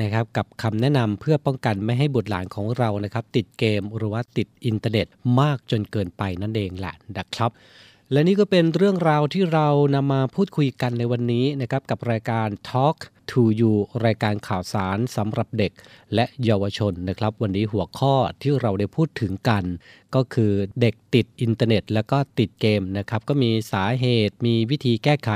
[0.02, 5.08] นะครับกับคำแนะนำเพื่อป้องกันไม่ให้บุตรหลานของเรานะครับ ติดเกมหรือว่าติดอินเทอร์เน็ต
[5.40, 7.52] มากจนเกินไปนั่นเองแหละนะครับ
[8.12, 12.98] และนี่ก็เป็นเรื่องราวที่เรานำมาพูดคุยกันในวันนี้นะครับกับรายการ Talk
[13.32, 13.74] to You
[14.06, 15.72] รายการข่าวสารสำหรับเด็ก
[16.14, 19.64] และเยาวชนนะครับ วันนี้หัวข้อที่เราได้พูดถึงกัน
[20.16, 20.52] ก็คือ
[20.82, 25.32] เด็ก ติดอินเทอร์เน็ต แล้วก็ติดเกมนะครับก็มีสาเหตุมีวิธีแก้ไข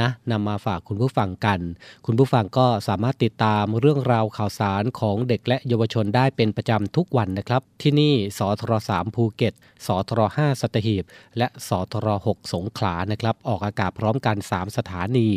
[0.00, 1.60] นะนำมาฝากคุณผู้ฟังกัน
[2.06, 9.54] คุณผู้ฟังก็สามารถติดตามเรื่องราวข่าวสารของเด็กและเยาวชนได้เป็นประจำทุกวันนะครับ ที่นี่สทร3ภูเก็ต
[9.86, 11.04] สทร5สัตหีบ
[11.38, 15.28] และสทร6สงขลานะครับออกอากาศพร้อมกัน 3 สถานี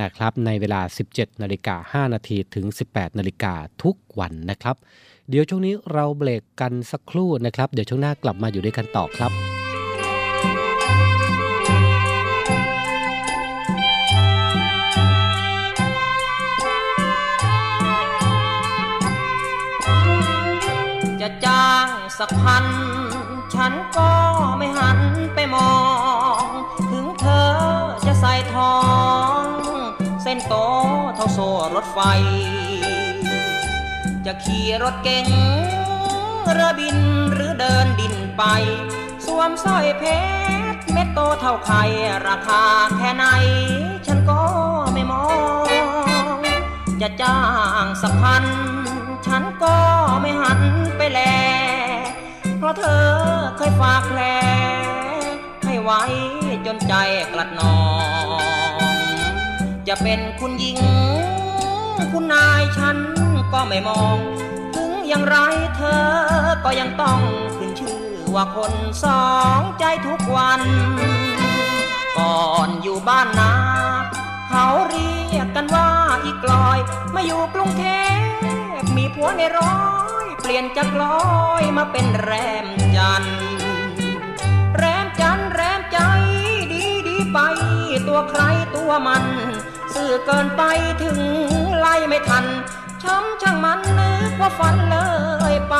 [0.00, 0.80] นะครับในเวลา
[1.12, 4.76] 17นาฬิกา5นาทีถึง 18นาฬิกาทุกวันนะครับ
[5.32, 9.32] เดี๋ยวช่วงนี้เราเบรกกันสักครู่นะครับ เดี๋ยวช่วงหน้ากลับมาอยู่ด้วยกันต่อครับ
[21.20, 22.64] จะจ้างสักพัน
[23.54, 24.10] ฉันก็
[24.58, 24.98] ไม่หัน
[25.34, 25.74] ไปมอ
[26.44, 26.46] ง
[26.90, 27.50] ถึงเธอ
[28.06, 28.76] จะใส่ทอ
[29.40, 29.44] ง
[30.22, 30.54] เส้นโต
[31.14, 32.00] เท่าโซ่รถไฟ
[34.26, 35.26] จะขี่รถเก๋ง
[36.52, 36.98] เรือบิน
[37.32, 38.42] หรือเดินดินไป
[39.24, 40.04] สวมสร้อยเพ
[40.74, 41.82] ชรเม็ดโตเท่าไข่
[42.28, 42.62] ราคา
[42.96, 43.24] แค่ไหน
[44.06, 44.42] ฉันก็
[44.92, 45.24] ไม่มอ
[46.36, 46.38] ง
[47.00, 47.40] จะจ้า
[47.84, 48.44] งสักพัน
[49.26, 49.76] ฉันก็
[50.20, 50.60] ไม่หัน
[50.96, 51.20] ไปแล
[52.58, 53.06] เพราะเธอ
[53.56, 54.20] เคยฝากแผล
[55.64, 56.02] ให้ไว้
[56.66, 56.94] จนใจ
[57.32, 57.78] กลัดนอ
[58.24, 58.96] ง
[59.88, 60.78] จะเป็นคุณหญิง
[62.12, 62.96] คุณนายฉัน
[63.52, 64.16] ก็ไม่มอง
[64.74, 65.36] ถึงอย่างไร
[65.76, 66.04] เธอ
[66.64, 67.20] ก็ยังต้อง
[67.56, 68.02] ขึ้นชื่อ
[68.34, 68.72] ว่าคน
[69.04, 69.26] สอ
[69.58, 70.60] งใจทุกวัน
[72.18, 73.52] ก่อนอยู่บ้านนา
[74.48, 75.90] เขาเรียกกันว่า
[76.24, 76.78] อีกลอย
[77.14, 77.84] มาอยู่กรุงเท
[78.80, 79.78] พมีผัวในร้อ
[80.24, 81.20] ย เปลี่ยนจากลอ
[81.60, 82.32] ยมาเป็นแร
[82.64, 83.24] มจัน
[84.76, 85.98] แรมจันแรมใจ
[86.72, 87.38] ดีดีไป
[88.08, 88.42] ตัวใคร
[88.76, 89.24] ตัวมัน
[89.94, 90.62] สื่อเกินไป
[91.02, 91.18] ถึง
[91.78, 92.44] ไล่ไม่ทัน
[93.04, 94.98] ช้ำช่างมันนึกว่าฝันเล
[95.52, 95.74] ยไป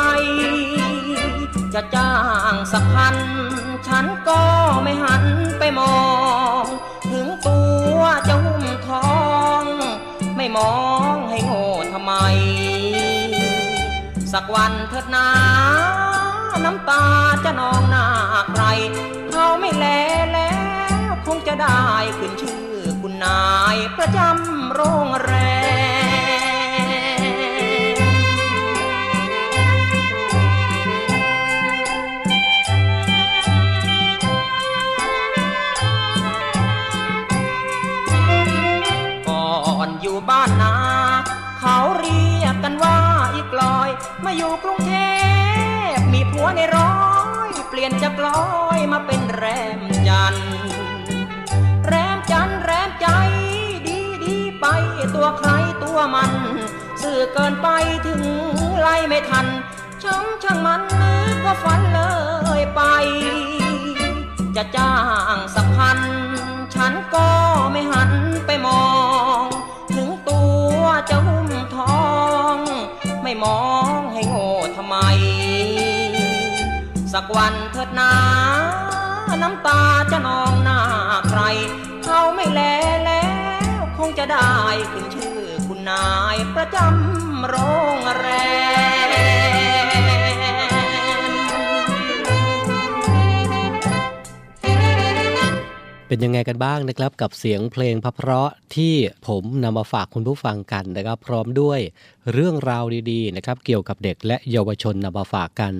[1.73, 2.13] จะจ้า
[2.53, 3.15] งสักพัน
[3.87, 4.41] ฉันก็
[4.83, 5.23] ไม่หัน
[5.59, 5.97] ไปมอ
[6.63, 6.65] ง
[7.11, 7.59] ถึงตั
[7.97, 9.11] วจะหุ้มทอ
[9.61, 9.63] ง
[10.37, 10.75] ไม่มอ
[11.13, 12.13] งให้โง่ทำไม
[14.33, 15.27] สักวันเถิดนา
[16.65, 17.03] น้ำตา
[17.43, 18.05] จะนองหน้า
[18.51, 18.63] ใคร
[19.31, 19.85] เขาไม่แล
[20.33, 20.53] แล้
[21.09, 21.81] วคงจะได้
[22.17, 22.65] ขึ้นชื่อ
[23.01, 23.43] คุณนา
[23.75, 25.33] ยประจำโรงแร
[25.89, 25.90] ม
[44.33, 44.95] มาอยู่กรุงเท
[45.95, 46.95] พ มีผัวในร้อ
[47.47, 48.43] ย เปลี่ยนจากลอ
[48.77, 49.45] ยมาเป็นแร
[49.79, 50.35] มจัน
[51.87, 53.07] แรมจันแรมใจ
[53.87, 54.65] ดีดีไป
[55.15, 55.49] ตัวใคร
[55.83, 56.31] ตัวมัน
[57.01, 57.67] สื่อเกินไป
[58.07, 58.23] ถึง
[58.79, 59.47] ไล่ไม่ทัน
[60.03, 62.01] ช้ำช่างมันนึกว่าฝันเล
[62.59, 62.81] ยไป
[64.55, 64.95] จะจ้า
[65.35, 65.99] งสักพัน
[66.75, 67.27] ฉันก็
[67.71, 68.11] ไม่หัน
[68.45, 68.85] ไปมอ
[69.41, 69.43] ง
[69.95, 70.41] ถึงตั
[70.79, 72.05] วจะหุ้มทอ
[72.55, 72.57] ง
[73.23, 73.70] ไม่มอง
[77.21, 78.13] สักวันเถิดนา
[79.41, 80.79] น้ำตาจะนองหน้า
[81.29, 81.41] ใคร
[82.03, 82.61] เขาไม่แล
[83.05, 83.27] แล้
[83.79, 84.51] ว คงจะได้
[84.91, 87.55] ขึ้นชื่อคุณนายประจำโร
[87.97, 88.27] งแร
[89.09, 89.11] ม
[96.07, 98.93] เป็นยังไงกันบ้างนะครับกับเสียงเพลงพะเพราะที่
[99.27, 101.79] ผมนำมาฝากคุณผู้ฟังกันนะครับ พร้อมด้วย
[102.33, 105.73] เรื่องราวดีๆนะครับเกี่ยวกับเด็กและเยาวชนนำมาฝากกัน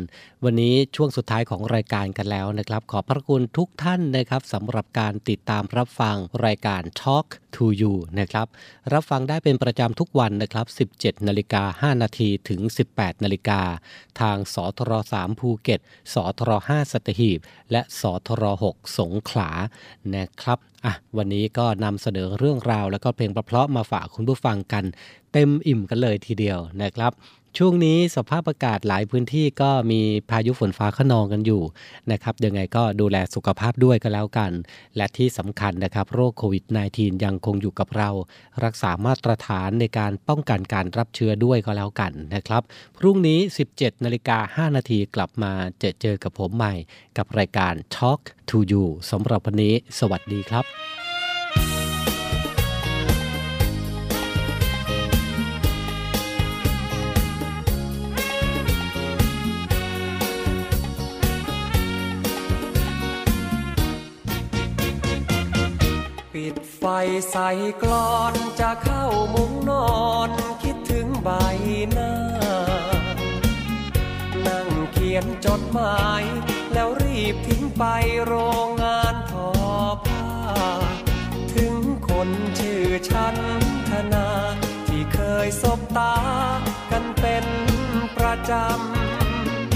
[0.44, 6.16] วันนี้ช่วงสุดท้ายของรายการกันแล้วนะครับ ขอบพระคุณทุกท่านนะครับสำหรับการติดตามรับฟัง
[6.46, 8.48] รายการ Talk to You นะครับ
[8.94, 10.66] รับฟังได้เป็นประจำทุกวันนะครับ
[10.98, 12.62] 17นาฬิกา5นาทีถึง
[12.94, 13.62] 18นาฬิกา
[14.20, 15.80] ทางสทร3ภูเก็ต
[16.14, 17.40] สทร5สัตหีบ
[17.72, 19.50] และสทร6สงขลา
[20.16, 24.84] นะครับอะวันนี้ก็นำเสนอเรื่องราวแล้วก็เพลงเพราะๆมาฝากคุณผู้ฟังกัน
[25.34, 27.14] เต็มอิ่มกันเลยทีเดียวนะครับ
[27.58, 31.62] ช่วงนี้สภาพอากาศหลายพื้นที่ก็มีพายุฝนฟ้าขนองกันอยู่
[32.12, 34.52] นะครับยังไงก็ดูแลสุขภาพด้วยก็แล้วกัน
[34.98, 36.64] และที่สำคัญนะครับ โรคโควิด
[36.96, 38.10] -19 ยังคงอยู่กับเรา
[38.64, 42.64] รักษามาตรฐานในการป้องกันการรับเชื้อด้วยก็แล้วกันนะครับ
[42.98, 43.40] พรุ่งนี้
[43.74, 46.74] 17นาฬิกา5นาทีกลับมาเจอเจอกับผมใหม่
[47.18, 50.66] กับรายการ Talk to You สำหรับวันนี้ สวัสดีครับ
[67.30, 67.50] ใส่
[67.84, 70.30] กลอนจะเข้ามุ้งนอน
[70.64, 71.30] คิดถึงใบ
[71.92, 72.14] หน้า
[74.48, 76.24] นั่งเขียนจดหมาย
[76.74, 77.84] แล้วรีบทิ้งไป
[78.26, 78.34] โร
[78.66, 79.50] งงานทอ
[80.06, 80.28] ผ้า
[81.56, 81.76] ถึง
[82.10, 83.36] คนชื่อฉัน
[83.90, 84.28] ธนา
[84.88, 86.16] ที่เคยสบตา
[86.92, 87.46] กันเป็น
[88.18, 88.52] ประจ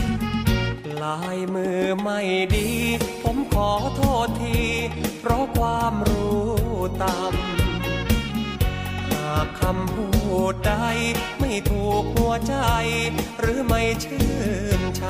[0.09, 2.21] ำ ลายมือไม่
[2.55, 2.69] ดี
[3.23, 4.59] ผมขอโทษที
[5.19, 6.54] เพราะความรู้
[7.01, 10.09] ต่ำหากคำพู
[10.51, 10.73] ดใด
[11.39, 12.55] ไม่ถูกหัวใจ
[13.39, 14.29] หรือไม่ชื่
[14.79, 15.01] นช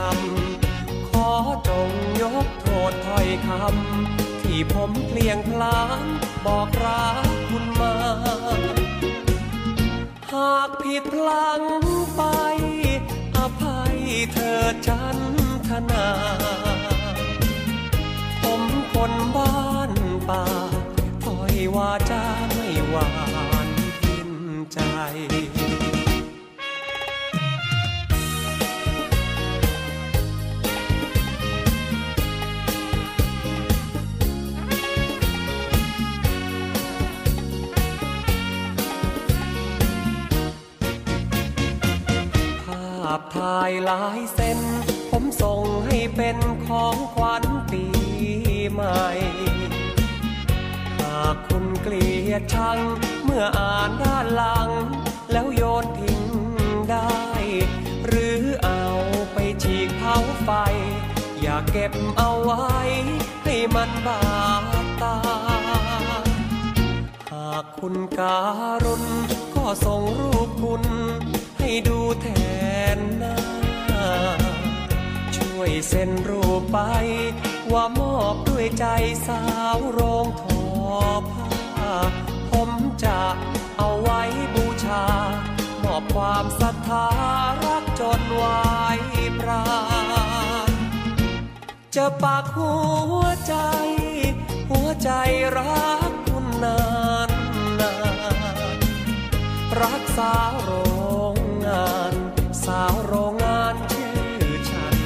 [0.52, 1.30] ำขอ
[1.68, 1.90] จง
[2.22, 6.06] ยกโทษถ้อยคำที่ผมเพลียงพลาน
[6.46, 7.96] บอกรักคุณมา
[10.34, 11.62] หากผิดพลัง
[12.16, 12.22] ไป
[13.38, 13.98] อภัย
[14.34, 15.18] เธอฉัน
[15.68, 16.08] ธนา
[18.42, 18.64] ผม
[18.94, 19.56] คนบ้า
[19.90, 19.92] น
[20.30, 20.44] ป่า
[21.76, 22.22] ว่าจะ
[22.54, 23.08] ไม่หวา
[23.66, 23.70] น
[24.04, 24.32] กิน
[24.72, 24.80] ใจ
[42.62, 44.60] ภาพถ่ายหลายเส้น
[45.12, 47.45] ผมส่งให้เป็นของขวัญ
[51.88, 52.80] เกลียดชัง
[53.24, 54.70] เมื่ออ่านด้านหลัง
[55.32, 56.22] แล้วโยนทิ้ง
[56.92, 57.24] ได้
[58.06, 58.84] หรือเอา
[59.34, 60.50] ไปฉีกเผาไฟ
[61.42, 62.66] อย่าเก็บเอาไว้
[63.44, 64.22] ให้มันบา
[64.84, 65.18] ดตา
[67.32, 68.40] หากคุณกา
[68.84, 69.04] รุณ
[69.56, 70.84] ก็ส่งรูปคุณ
[71.60, 72.28] ให้ดูแท
[72.98, 73.40] นหน้า
[75.38, 76.80] ช่วยเซ็นรูปไป
[77.72, 78.86] ว่ามอบด้วยใจ
[79.28, 79.42] สา
[79.76, 80.60] วโรงทอ
[81.32, 81.55] ผ้า
[82.52, 82.70] ผม
[83.04, 83.20] จะ
[83.78, 84.22] เอาไว้
[84.56, 85.04] บูชา
[85.84, 87.08] มอบความศรัทธา
[87.64, 88.60] รักจนไว้
[89.40, 89.66] ปรา
[91.96, 92.74] จะปากหั
[93.20, 93.56] วใจ
[94.72, 95.12] หัวใจ
[95.58, 96.80] รักคุณนา
[97.28, 97.30] น
[97.80, 97.94] นา
[98.56, 98.58] น
[99.82, 100.72] รักสาวโร
[101.36, 102.14] งงาน
[102.66, 104.12] สาวโรงงานชื่
[104.50, 104.98] อฉัน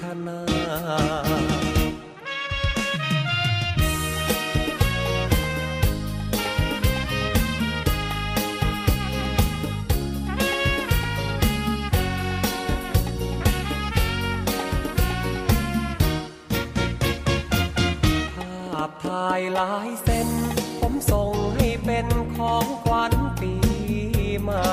[0.00, 20.28] ธนาาพถ่ายลายเส้น
[20.80, 22.06] ผมส่งให้เป็น
[22.36, 23.52] ของขวัญปี
[24.40, 24.72] ใหม่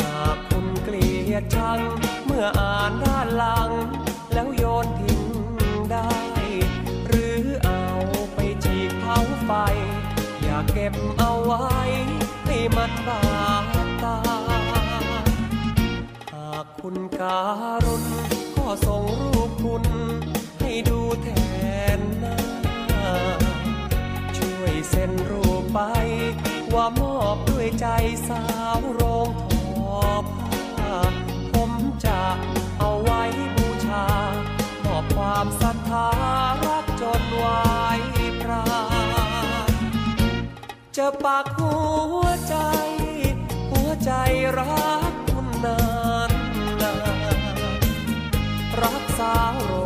[0.00, 1.80] หากคุณเกลียดชัง
[2.24, 3.70] เมื่ออ่านด้านหลัง
[4.32, 5.22] แล้วโยนทิ้ง
[5.92, 6.14] ได้
[7.06, 7.82] หรือเอา
[8.34, 9.50] ไปฉีกเผาไฟ
[10.42, 11.64] อย่าเก็บเอาไว้
[12.46, 13.22] ให้มันบา
[13.86, 14.18] ดตา
[16.32, 17.40] หากคุณกา
[17.84, 18.04] รุณ
[18.56, 19.04] ก็ส่ง
[19.34, 19.84] รูปคุณ
[20.88, 21.28] ดูแท
[21.98, 22.38] นหน้า
[24.38, 25.80] ช่วยเซ็นรูปไป
[26.74, 27.86] ว่ามอบด้วยใจ
[28.28, 28.44] สา
[28.76, 29.46] วโรงท
[29.98, 30.98] อผ้า
[31.52, 31.72] ผม
[32.04, 32.20] จะ
[32.78, 33.22] เอาไว้
[33.56, 34.06] บูชา
[34.84, 36.08] มอบความศรัทธา
[36.66, 37.62] รักจนไว้
[38.40, 38.64] ปรา
[39.70, 39.72] ณ
[40.96, 41.72] จะปากหั
[42.20, 42.56] วใจ
[43.70, 44.12] หัวใจ
[44.58, 45.80] รักคุณนา
[46.28, 46.30] น
[46.80, 46.94] นา
[47.38, 47.40] น
[48.80, 49.85] รักสาวโร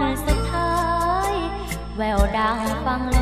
[0.00, 0.72] วนสุดท้า
[1.30, 1.32] ย
[1.96, 3.18] แววดังฟังแล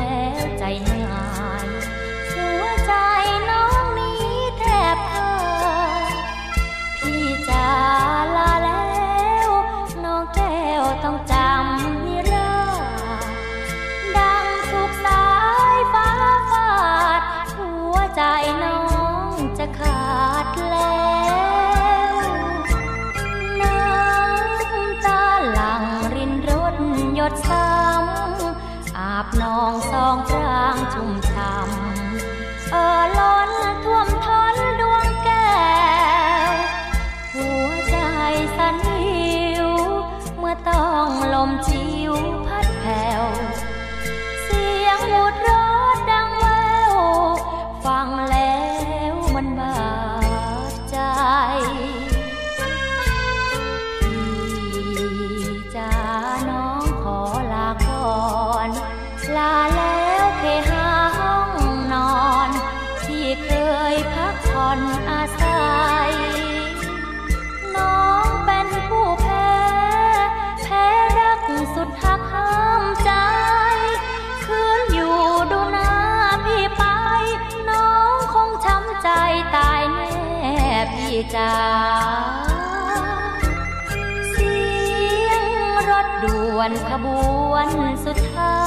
[86.61, 87.07] วนขบ
[87.51, 87.67] วน
[88.05, 88.59] สุดท้า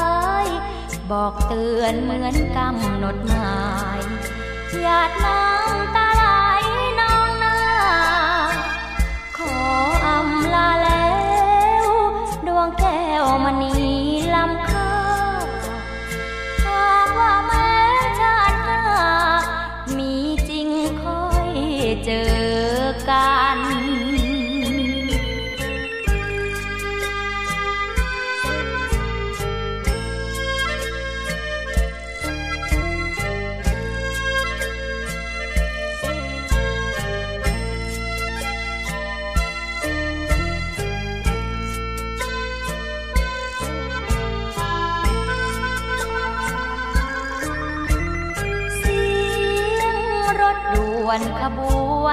[0.43, 0.45] ย
[1.11, 3.59] บอกเตือนเหมือนกำหนดหมา
[3.99, 4.01] ย
[4.83, 6.25] หยาดน้ำตาไหล
[7.01, 7.59] น้องหน้า
[9.39, 9.57] ขอ
[10.07, 10.84] อำลา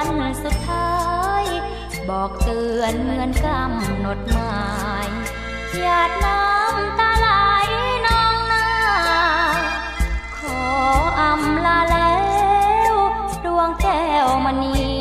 [0.07, 0.91] วนสุดท้า
[1.41, 1.43] ย
[2.09, 4.59] บอกเตือนเหมือนกำหนดหมา
[5.05, 5.07] ย
[5.79, 7.29] หยาดน้ำตาไหล
[8.07, 8.69] นองหน้า
[10.37, 10.61] ขอ
[11.19, 12.19] อำลาแล้
[12.91, 12.93] ว
[13.45, 15.00] ดวงแก้วมณี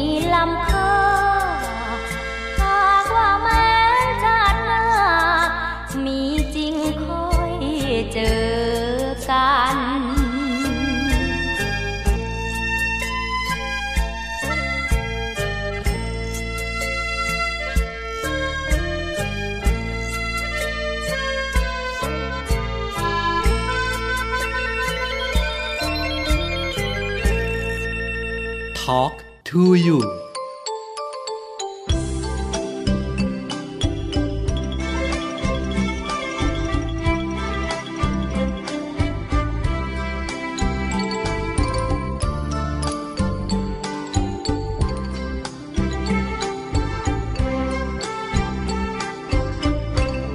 [28.90, 29.16] Talk
[29.50, 29.98] to you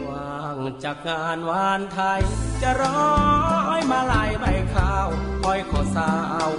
[0.09, 2.21] วางจากงานวานไทย
[2.61, 5.09] จะร้อยมาลายใบข้าว
[5.41, 6.11] คอยขอสา
[6.47, 6.49] ว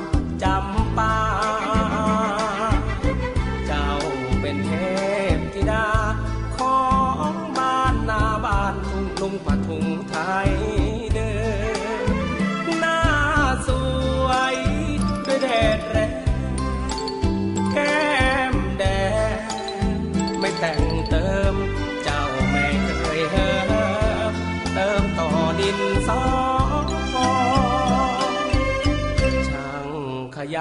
[0.42, 1.55] จำปา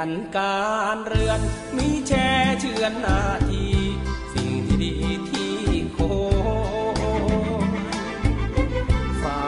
[0.10, 1.40] นการเรือน
[1.78, 2.30] มีแช่
[2.60, 3.66] เชือนหนาที
[4.34, 4.96] สิ่งที่ดี
[5.30, 5.56] ที่
[5.94, 6.00] โค
[9.20, 9.42] เฝ้า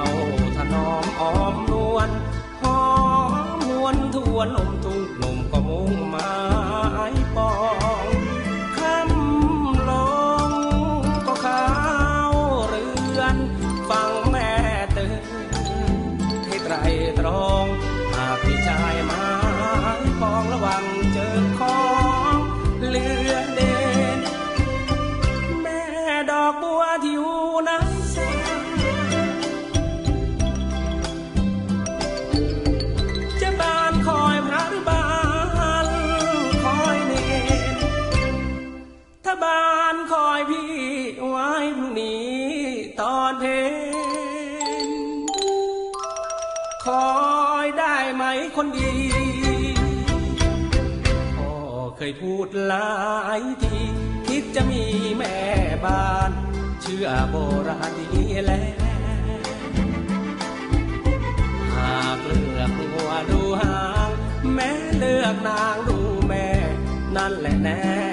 [0.55, 2.09] ถนอมอ้อมนวล
[2.61, 2.81] หอ
[3.31, 3.33] ม
[3.67, 4.76] มวนทวนอม
[52.07, 52.91] ยพูดหลา
[53.39, 53.79] ยที
[54.27, 54.83] คิดจะมี
[55.17, 55.35] แม่
[55.85, 56.31] บ้าน
[56.81, 57.35] เชื่อโบ
[57.67, 58.77] ราณดีแล้ว
[61.75, 64.09] หากเลือกหัวดูหาง
[64.53, 66.47] แม่เลือกนางดูแม่
[67.15, 68.06] นั่นแหละแน่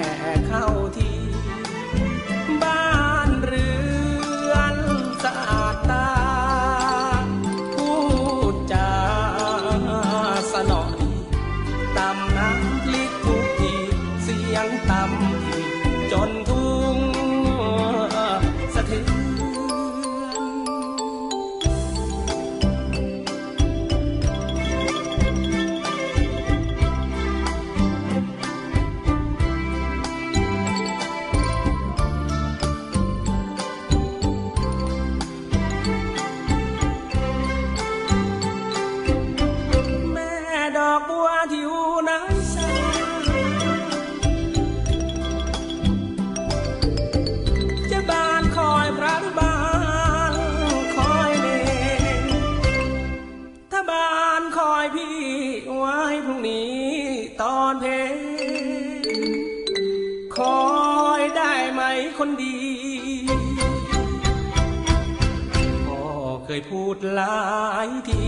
[66.55, 67.39] ยพูดหลา
[67.87, 68.21] ยที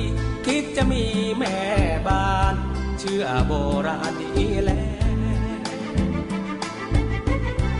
[0.45, 1.03] คิดจะมี
[1.37, 1.57] แม่
[2.07, 2.55] บ้าน
[2.99, 3.53] เชื่อโบ
[3.87, 5.17] ราณดีแล้ว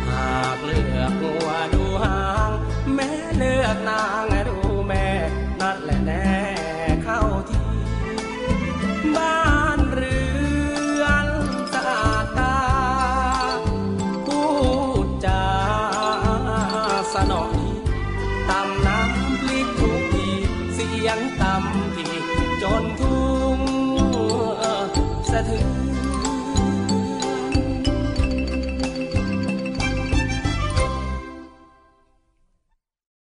[0.10, 2.52] หากเลือกหัวดูหาง
[2.93, 4.28] แม้เลือกนาง